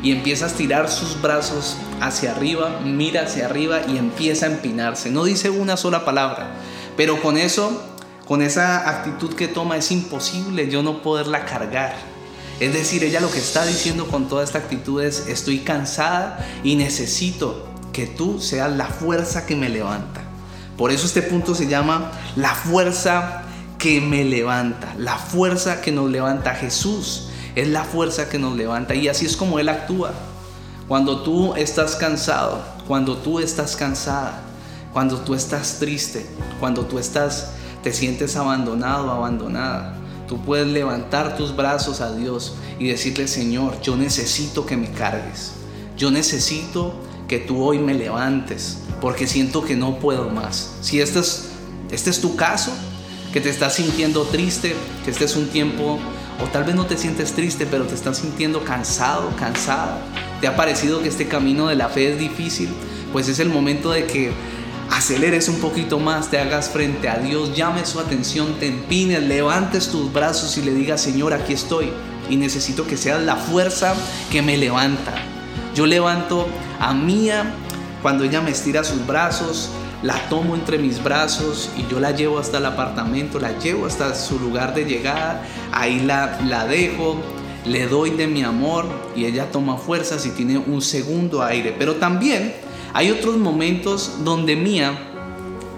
y 0.03 0.13
empieza 0.13 0.45
a 0.45 0.49
estirar 0.49 0.91
sus 0.91 1.21
brazos 1.21 1.77
hacia 2.01 2.33
arriba, 2.33 2.81
mira 2.85 3.23
hacia 3.23 3.47
arriba 3.47 3.81
y 3.89 3.97
empieza 3.97 4.47
a 4.47 4.51
empinarse. 4.51 5.11
No 5.11 5.25
dice 5.25 5.51
una 5.51 5.77
sola 5.77 6.05
palabra, 6.05 6.51
pero 6.97 7.21
con 7.21 7.37
eso, 7.37 7.83
con 8.27 8.43
esa 8.43 8.89
actitud 8.89 9.35
que 9.35 9.49
toma 9.49 9.77
es 9.77 9.91
imposible 9.91 10.71
yo 10.71 10.83
no 10.83 11.03
poderla 11.03 11.45
cargar. 11.45 11.97
Es 12.61 12.73
decir, 12.73 13.05
ella 13.05 13.21
lo 13.21 13.31
que 13.31 13.39
está 13.39 13.65
diciendo 13.65 14.09
con 14.09 14.29
toda 14.29 14.43
esta 14.43 14.59
actitud 14.59 15.03
es, 15.03 15.29
estoy 15.29 15.61
cansada 15.61 16.45
y 16.65 16.75
necesito 16.75 17.69
que 17.93 18.07
tú 18.07 18.41
seas 18.41 18.73
la 18.73 18.87
fuerza 18.87 19.47
que 19.47 19.55
me 19.55 19.69
levanta. 19.69 20.23
Por 20.77 20.91
eso 20.91 21.07
este 21.07 21.23
punto 21.23 21.55
se 21.55 21.69
llama 21.69 22.11
la 22.37 22.55
fuerza 22.55 23.43
que 23.79 24.01
me 24.01 24.25
levanta, 24.25 24.93
la 24.97 25.17
fuerza 25.17 25.81
que 25.81 25.93
nos 25.93 26.11
levanta. 26.11 26.55
Jesús 26.55 27.28
es 27.61 27.69
la 27.69 27.85
fuerza 27.85 28.29
que 28.29 28.39
nos 28.39 28.57
levanta 28.57 28.95
y 28.95 29.09
así 29.09 29.27
es 29.27 29.37
como 29.37 29.59
Él 29.59 29.69
actúa. 29.69 30.13
Cuando 30.87 31.23
tú 31.23 31.55
estás 31.55 31.97
cansado, 31.97 32.63
cuando 32.87 33.17
tú 33.17 33.41
estás 33.41 33.77
cansada, 33.77 34.43
cuando 34.93 35.19
tú 35.19 35.35
estás 35.35 35.79
triste, 35.79 36.27
cuando 36.61 36.87
tú 36.87 36.99
estás, 36.99 37.51
te 37.83 37.93
sientes 37.93 38.37
abandonado, 38.37 39.11
abandonada, 39.11 39.99
tú 40.27 40.41
puedes 40.41 40.69
levantar 40.69 41.37
tus 41.37 41.55
brazos 41.55 42.01
a 42.01 42.15
Dios 42.15 42.55
y 42.79 42.89
decirle, 42.89 43.29
Señor, 43.29 43.81
yo 43.83 43.97
necesito 43.97 44.65
que 44.65 44.77
me 44.77 44.91
cargues. 44.93 45.53
Yo 45.97 46.11
necesito 46.11 46.95
que 47.27 47.39
tú 47.39 47.63
hoy 47.63 47.79
me 47.79 47.95
levantes 47.95 48.79
porque 49.01 49.27
siento 49.27 49.65
que 49.65 49.77
no 49.77 49.99
puedo 49.99 50.31
más. 50.31 50.75
Si 50.81 51.01
este 51.01 51.19
es, 51.21 51.49
este 51.91 52.11
es 52.11 52.21
tu 52.21 52.37
caso, 52.37 52.73
que 53.33 53.41
te 53.41 53.51
estás 53.51 53.75
sintiendo 53.75 54.23
triste, 54.23 54.75
que 55.05 55.11
este 55.11 55.25
es 55.25 55.37
un 55.37 55.49
tiempo, 55.49 55.99
o 56.41 56.47
tal 56.47 56.65
vez 56.65 56.75
no 56.75 56.87
te 56.87 56.97
sientes 56.97 57.33
triste, 57.33 57.67
pero 57.67 57.85
te 57.85 57.95
estás 57.95 58.19
sintiendo 58.19 58.65
cansado, 58.65 59.31
cansada, 59.37 59.99
te 60.41 60.47
ha 60.47 60.57
parecido 60.57 61.03
que 61.03 61.09
este 61.09 61.27
camino 61.27 61.67
de 61.67 61.77
la 61.77 61.89
fe 61.89 62.13
es 62.13 62.19
difícil, 62.19 62.69
pues 63.13 63.29
es 63.29 63.39
el 63.41 63.49
momento 63.49 63.91
de 63.91 64.07
que 64.07 64.33
aceleres 64.91 65.49
un 65.49 65.61
poquito 65.61 65.99
más, 65.99 66.31
te 66.31 66.39
hagas 66.39 66.71
frente 66.71 67.09
a 67.09 67.19
Dios, 67.19 67.55
llames 67.57 67.89
su 67.89 68.01
atención, 68.01 68.55
te 68.59 68.69
empines, 68.69 69.23
levantes 69.23 69.89
tus 69.89 70.13
brazos 70.13 70.57
y 70.59 70.63
le 70.63 70.73
digas, 70.73 71.01
Señor, 71.01 71.35
aquí 71.35 71.53
estoy 71.53 71.91
y 72.31 72.37
necesito 72.37 72.87
que 72.87 72.97
seas 72.97 73.23
la 73.23 73.37
fuerza 73.37 73.95
que 74.31 74.43
me 74.43 74.57
levanta. 74.57 75.15
Yo 75.75 75.87
levanto 75.87 76.47
a 76.79 76.95
Mía 76.95 77.53
cuando 78.03 78.25
ella 78.25 78.41
me 78.41 78.51
estira 78.51 78.85
sus 78.85 79.07
brazos, 79.07 79.71
la 80.03 80.29
tomo 80.29 80.55
entre 80.55 80.79
mis 80.79 81.03
brazos 81.03 81.71
y 81.77 81.91
yo 81.91 81.99
la 81.99 82.13
llevo 82.13 82.39
hasta 82.39 82.59
el 82.59 82.67
apartamento, 82.67 83.41
la 83.41 83.59
llevo 83.59 83.87
hasta 83.87 84.15
su 84.15 84.39
lugar 84.39 84.75
de 84.75 84.85
llegada, 84.85 85.43
ahí 85.73 86.01
la, 86.01 86.39
la 86.47 86.67
dejo, 86.67 87.17
le 87.65 87.87
doy 87.87 88.11
de 88.11 88.27
mi 88.27 88.43
amor 88.43 88.87
y 89.17 89.25
ella 89.25 89.51
toma 89.51 89.77
fuerzas 89.77 90.25
y 90.27 90.31
tiene 90.31 90.59
un 90.59 90.83
segundo 90.83 91.43
aire. 91.43 91.75
Pero 91.77 91.97
también 91.97 92.55
hay 92.95 93.11
otros 93.11 93.37
momentos 93.37 94.25
donde 94.25 94.57
Mía 94.57 94.97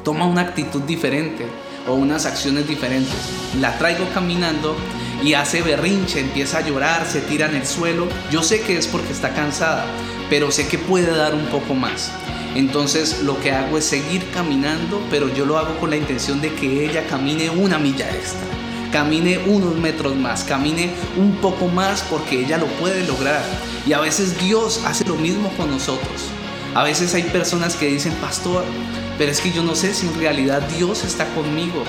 toma 0.05 0.27
una 0.27 0.43
actitud 0.43 0.83
diferente 0.83 1.47
o 1.89 1.95
unas 1.95 2.27
acciones 2.27 2.69
diferentes. 2.69 3.17
La 3.59 3.77
traigo 3.79 4.05
caminando 4.13 4.77
y 5.23 5.35
hace 5.35 5.63
berrinche, 5.63 6.21
empieza 6.21 6.59
a 6.59 6.61
llorar, 6.61 7.07
se 7.07 7.21
tira 7.21 7.47
en 7.47 7.57
el 7.57 7.67
suelo. 7.67 8.07
Yo 8.31 8.43
sé 8.43 8.61
que 8.61 8.77
es 8.77 8.87
porque 8.87 9.13
está 9.13 9.35
cansada, 9.35 9.85
pero 10.29 10.51
sé 10.51 10.69
que 10.69 10.79
puede 10.79 11.15
dar 11.15 11.35
un 11.35 11.47
poco 11.47 11.75
más. 11.75 12.13
Entonces 12.55 13.23
lo 13.23 13.39
que 13.41 13.53
hago 13.53 13.79
es 13.79 13.85
seguir 13.85 14.25
caminando, 14.33 15.01
pero 15.11 15.33
yo 15.33 15.47
lo 15.47 15.59
hago 15.59 15.79
con 15.79 15.91
la 15.91 15.97
intención 15.97 16.41
de 16.41 16.53
que 16.55 16.85
ella 16.85 17.07
camine 17.07 17.51
una 17.51 17.79
milla 17.79 18.11
extra, 18.11 18.41
camine 18.93 19.39
unos 19.47 19.77
metros 19.77 20.17
más, 20.17 20.43
camine 20.45 20.91
un 21.17 21.37
poco 21.37 21.69
más 21.69 22.03
porque 22.03 22.41
ella 22.41 22.59
lo 22.59 22.67
puede 22.67 23.07
lograr. 23.07 23.43
Y 23.87 23.93
a 23.93 24.01
veces 24.01 24.39
Dios 24.41 24.83
hace 24.85 25.05
lo 25.05 25.15
mismo 25.15 25.51
con 25.57 25.71
nosotros. 25.71 26.29
A 26.75 26.85
veces 26.85 27.15
hay 27.15 27.25
personas 27.25 27.77
que 27.77 27.87
dicen, 27.87 28.13
pastor, 28.15 28.65
pero 29.17 29.31
es 29.31 29.41
que 29.41 29.53
yo 29.53 29.63
no 29.63 29.75
sé 29.75 29.95
si 29.95 30.07
en 30.07 30.19
realidad 30.19 30.63
Dios 30.63 31.05
está 31.05 31.27
conmigo 31.35 31.85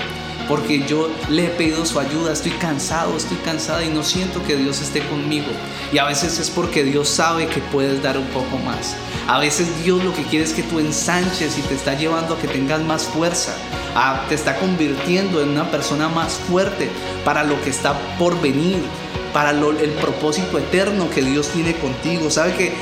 porque 0.48 0.84
yo 0.86 1.08
le 1.30 1.46
he 1.46 1.48
pedido 1.48 1.86
su 1.86 1.98
ayuda, 1.98 2.32
estoy 2.32 2.52
cansado, 2.52 3.16
estoy 3.16 3.38
cansada 3.38 3.84
y 3.84 3.88
no 3.88 4.02
siento 4.02 4.42
que 4.44 4.56
Dios 4.56 4.80
esté 4.80 5.00
conmigo. 5.06 5.46
Y 5.92 5.98
a 5.98 6.04
veces 6.04 6.38
es 6.38 6.50
porque 6.50 6.84
Dios 6.84 7.08
sabe 7.08 7.46
que 7.46 7.60
puedes 7.60 8.02
dar 8.02 8.18
un 8.18 8.26
poco 8.26 8.58
más. 8.58 8.96
A 9.28 9.38
veces 9.38 9.84
Dios 9.84 10.02
lo 10.04 10.12
que 10.12 10.24
quiere 10.24 10.44
es 10.44 10.52
que 10.52 10.62
tú 10.62 10.78
ensanches 10.78 11.56
y 11.58 11.62
te 11.62 11.74
está 11.74 11.94
llevando 11.94 12.34
a 12.34 12.38
que 12.38 12.48
tengas 12.48 12.82
más 12.82 13.04
fuerza, 13.04 13.54
te 14.28 14.34
está 14.34 14.56
convirtiendo 14.56 15.40
en 15.40 15.50
una 15.50 15.70
persona 15.70 16.08
más 16.08 16.34
fuerte 16.34 16.90
para 17.24 17.44
lo 17.44 17.60
que 17.62 17.70
está 17.70 17.98
por 18.18 18.40
venir, 18.40 18.82
para 19.32 19.50
el 19.50 19.90
propósito 20.00 20.58
eterno 20.58 21.08
que 21.08 21.22
Dios 21.22 21.48
tiene 21.48 21.74
contigo. 21.74 22.30
¿Sabe 22.30 22.54
que 22.54 22.72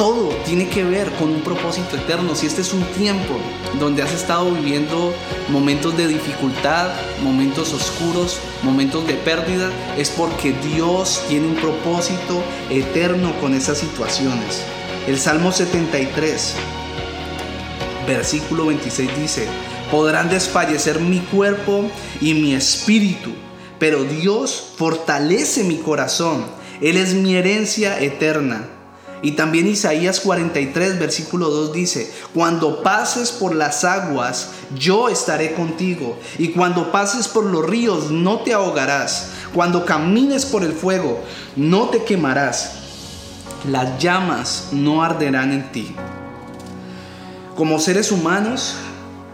todo 0.00 0.30
tiene 0.46 0.66
que 0.66 0.82
ver 0.82 1.12
con 1.12 1.28
un 1.28 1.42
propósito 1.42 1.94
eterno. 1.94 2.34
Si 2.34 2.46
este 2.46 2.62
es 2.62 2.72
un 2.72 2.82
tiempo 2.84 3.36
donde 3.78 4.02
has 4.02 4.10
estado 4.14 4.50
viviendo 4.50 5.12
momentos 5.50 5.94
de 5.94 6.08
dificultad, 6.08 6.88
momentos 7.22 7.74
oscuros, 7.74 8.38
momentos 8.62 9.06
de 9.06 9.12
pérdida, 9.12 9.70
es 9.98 10.08
porque 10.08 10.54
Dios 10.74 11.22
tiene 11.28 11.48
un 11.48 11.56
propósito 11.56 12.42
eterno 12.70 13.38
con 13.40 13.52
esas 13.52 13.76
situaciones. 13.76 14.64
El 15.06 15.18
Salmo 15.18 15.50
73, 15.50 16.54
versículo 18.06 18.66
26 18.66 19.10
dice, 19.18 19.46
podrán 19.90 20.28
desfallecer 20.28 21.00
mi 21.00 21.20
cuerpo 21.20 21.90
y 22.20 22.34
mi 22.34 22.54
espíritu, 22.54 23.30
pero 23.78 24.04
Dios 24.04 24.72
fortalece 24.76 25.64
mi 25.64 25.78
corazón. 25.78 26.44
Él 26.80 26.96
es 26.96 27.14
mi 27.14 27.34
herencia 27.34 27.98
eterna 28.00 28.68
y 29.22 29.32
también 29.32 29.66
Isaías 29.66 30.20
43, 30.20 30.98
versículo 30.98 31.50
2 31.50 31.72
dice, 31.72 32.10
cuando 32.32 32.82
pases 32.82 33.30
por 33.32 33.54
las 33.54 33.84
aguas, 33.84 34.50
yo 34.74 35.08
estaré 35.08 35.52
contigo. 35.52 36.16
Y 36.38 36.48
cuando 36.48 36.90
pases 36.90 37.28
por 37.28 37.44
los 37.44 37.66
ríos, 37.66 38.10
no 38.10 38.40
te 38.40 38.54
ahogarás. 38.54 39.28
Cuando 39.54 39.84
camines 39.84 40.46
por 40.46 40.62
el 40.62 40.72
fuego, 40.72 41.20
no 41.54 41.88
te 41.90 42.04
quemarás. 42.04 42.79
Las 43.64 44.02
llamas 44.02 44.68
no 44.72 45.02
arderán 45.02 45.52
en 45.52 45.70
ti. 45.72 45.94
Como 47.56 47.78
seres 47.78 48.10
humanos, 48.10 48.76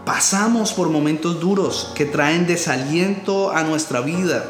pasamos 0.05 0.73
por 0.73 0.89
momentos 0.89 1.39
duros 1.39 1.91
que 1.95 2.05
traen 2.05 2.45
desaliento 2.45 3.51
a 3.51 3.63
nuestra 3.63 4.01
vida. 4.01 4.45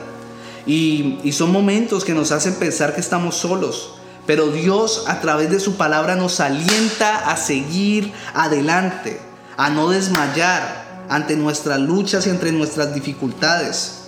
Y, 0.65 1.19
son 1.31 1.51
momentos 1.51 2.03
que 2.03 2.13
nos 2.13 2.31
hacen 2.31 2.55
pensar 2.55 2.93
que 2.93 3.01
estamos 3.01 3.35
solos 3.35 3.93
pero 4.27 4.49
Dios 4.49 5.05
a 5.07 5.21
través 5.21 5.49
de 5.49 5.59
su 5.61 5.77
palabra 5.77 6.17
nos 6.17 6.41
alienta 6.41 7.31
a 7.31 7.37
seguir 7.37 8.11
adelante, 8.33 9.21
a 9.55 9.69
no 9.69 9.89
desmayar 9.89 11.05
ante 11.09 11.37
nuestras 11.37 11.79
luchas 11.79 12.27
y 12.27 12.29
entre 12.29 12.51
nuestras 12.51 12.93
dificultades. 12.93 14.01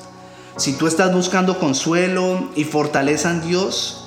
Si 0.57 0.73
tú 0.73 0.87
estás 0.87 1.13
buscando 1.13 1.57
consuelo 1.57 2.49
y 2.53 2.65
fortaleza 2.65 3.31
en 3.31 3.47
Dios, 3.47 3.98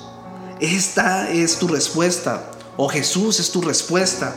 esta 0.63 1.29
es 1.29 1.59
tu 1.59 1.67
respuesta. 1.67 2.49
O 2.77 2.87
Jesús 2.87 3.39
es 3.39 3.51
tu 3.51 3.61
respuesta. 3.61 4.33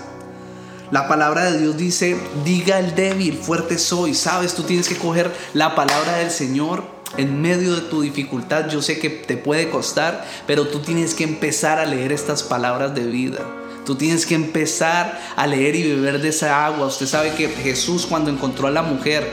La 0.90 1.08
palabra 1.08 1.50
de 1.50 1.58
Dios 1.58 1.76
dice, 1.76 2.16
diga 2.44 2.78
el 2.78 2.94
débil, 2.94 3.38
fuerte 3.38 3.78
soy. 3.78 4.14
Sabes, 4.14 4.54
tú 4.54 4.64
tienes 4.64 4.88
que 4.88 4.96
coger 4.96 5.32
la 5.54 5.74
palabra 5.74 6.18
del 6.18 6.30
Señor 6.30 6.84
en 7.16 7.40
medio 7.40 7.74
de 7.74 7.82
tu 7.82 8.02
dificultad, 8.02 8.68
yo 8.68 8.82
sé 8.82 8.98
que 8.98 9.08
te 9.08 9.36
puede 9.36 9.70
costar, 9.70 10.26
pero 10.46 10.66
tú 10.66 10.80
tienes 10.80 11.14
que 11.14 11.24
empezar 11.24 11.78
a 11.78 11.86
leer 11.86 12.12
estas 12.12 12.42
palabras 12.42 12.94
de 12.94 13.06
vida. 13.06 13.38
Tú 13.84 13.94
tienes 13.94 14.26
que 14.26 14.34
empezar 14.34 15.20
a 15.36 15.46
leer 15.46 15.76
y 15.76 15.88
beber 15.88 16.20
de 16.20 16.30
esa 16.30 16.66
agua. 16.66 16.88
Usted 16.88 17.06
sabe 17.06 17.32
que 17.34 17.48
Jesús 17.48 18.04
cuando 18.04 18.30
encontró 18.30 18.66
a 18.66 18.72
la 18.72 18.82
mujer 18.82 19.30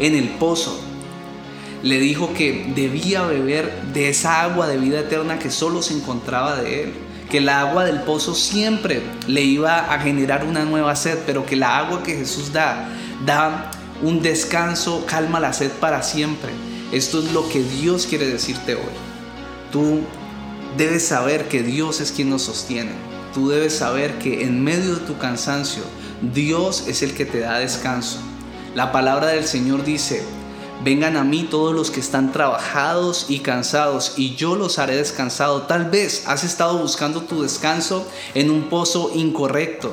en 0.00 0.16
el 0.16 0.28
pozo, 0.30 0.78
le 1.82 1.98
dijo 1.98 2.32
que 2.32 2.72
debía 2.74 3.22
beber 3.22 3.72
de 3.92 4.08
esa 4.08 4.42
agua 4.42 4.68
de 4.68 4.78
vida 4.78 5.00
eterna 5.00 5.38
que 5.38 5.50
solo 5.50 5.82
se 5.82 5.94
encontraba 5.94 6.56
de 6.56 6.84
él. 6.84 6.92
Que 7.30 7.38
el 7.38 7.48
agua 7.48 7.84
del 7.84 8.02
pozo 8.02 8.34
siempre 8.34 9.02
le 9.26 9.42
iba 9.42 9.92
a 9.92 9.98
generar 10.00 10.44
una 10.44 10.64
nueva 10.64 10.94
sed, 10.94 11.18
pero 11.26 11.46
que 11.46 11.56
la 11.56 11.78
agua 11.78 12.02
que 12.02 12.14
Jesús 12.14 12.52
da, 12.52 12.88
da 13.24 13.70
un 14.02 14.22
descanso, 14.22 15.04
calma 15.06 15.40
la 15.40 15.52
sed 15.52 15.70
para 15.70 16.02
siempre. 16.02 16.50
Esto 16.92 17.20
es 17.20 17.32
lo 17.32 17.48
que 17.48 17.62
Dios 17.62 18.06
quiere 18.06 18.26
decirte 18.26 18.74
hoy. 18.74 18.82
Tú 19.72 20.00
debes 20.76 21.06
saber 21.06 21.48
que 21.48 21.62
Dios 21.62 22.00
es 22.00 22.12
quien 22.12 22.28
nos 22.28 22.42
sostiene. 22.42 22.92
Tú 23.32 23.48
debes 23.48 23.74
saber 23.74 24.18
que 24.18 24.42
en 24.44 24.62
medio 24.62 24.96
de 24.96 25.06
tu 25.06 25.16
cansancio, 25.16 25.82
Dios 26.34 26.84
es 26.86 27.02
el 27.02 27.14
que 27.14 27.24
te 27.24 27.40
da 27.40 27.58
descanso. 27.58 28.18
La 28.74 28.92
palabra 28.92 29.28
del 29.28 29.46
Señor 29.46 29.84
dice, 29.84 30.22
vengan 30.84 31.16
a 31.16 31.24
mí 31.24 31.46
todos 31.48 31.74
los 31.74 31.90
que 31.90 32.00
están 32.00 32.32
trabajados 32.32 33.26
y 33.28 33.40
cansados, 33.40 34.14
y 34.16 34.34
yo 34.34 34.56
los 34.56 34.78
haré 34.78 34.96
descansado. 34.96 35.62
Tal 35.62 35.90
vez 35.90 36.24
has 36.26 36.44
estado 36.44 36.78
buscando 36.78 37.22
tu 37.22 37.42
descanso 37.42 38.06
en 38.34 38.50
un 38.50 38.64
pozo 38.64 39.12
incorrecto. 39.14 39.92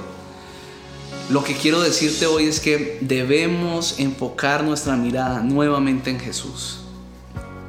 Lo 1.29 1.43
que 1.43 1.53
quiero 1.53 1.81
decirte 1.81 2.25
hoy 2.25 2.45
es 2.45 2.59
que 2.59 2.97
debemos 3.01 3.99
enfocar 3.99 4.63
nuestra 4.63 4.95
mirada 4.95 5.41
nuevamente 5.41 6.09
en 6.09 6.19
Jesús. 6.19 6.79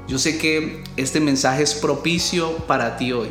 Yo 0.08 0.18
sé 0.18 0.38
que 0.38 0.82
este 0.96 1.20
mensaje 1.20 1.62
es 1.62 1.74
propicio 1.74 2.56
para 2.66 2.96
ti 2.96 3.12
hoy. 3.12 3.28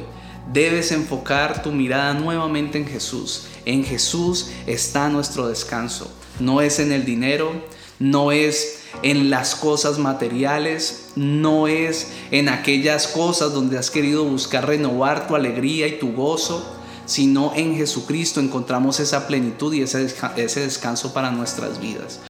Debes 0.53 0.91
enfocar 0.91 1.61
tu 1.63 1.71
mirada 1.71 2.13
nuevamente 2.13 2.77
en 2.77 2.87
Jesús. 2.87 3.47
En 3.65 3.83
Jesús 3.83 4.51
está 4.67 5.09
nuestro 5.09 5.47
descanso. 5.47 6.11
No 6.39 6.61
es 6.61 6.79
en 6.79 6.91
el 6.91 7.05
dinero, 7.05 7.51
no 7.99 8.31
es 8.31 8.78
en 9.03 9.29
las 9.29 9.55
cosas 9.55 9.97
materiales, 9.97 11.09
no 11.15 11.67
es 11.67 12.11
en 12.31 12.49
aquellas 12.49 13.07
cosas 13.07 13.53
donde 13.53 13.77
has 13.77 13.89
querido 13.91 14.23
buscar 14.23 14.67
renovar 14.67 15.27
tu 15.27 15.35
alegría 15.35 15.87
y 15.87 15.99
tu 15.99 16.13
gozo, 16.13 16.65
sino 17.05 17.53
en 17.55 17.75
Jesucristo 17.75 18.39
encontramos 18.39 18.99
esa 18.99 19.27
plenitud 19.27 19.73
y 19.73 19.81
ese, 19.81 19.99
descanso 20.61 21.13
para 21.13 21.31
nuestras 21.31 21.79
vidas. 21.79 22.21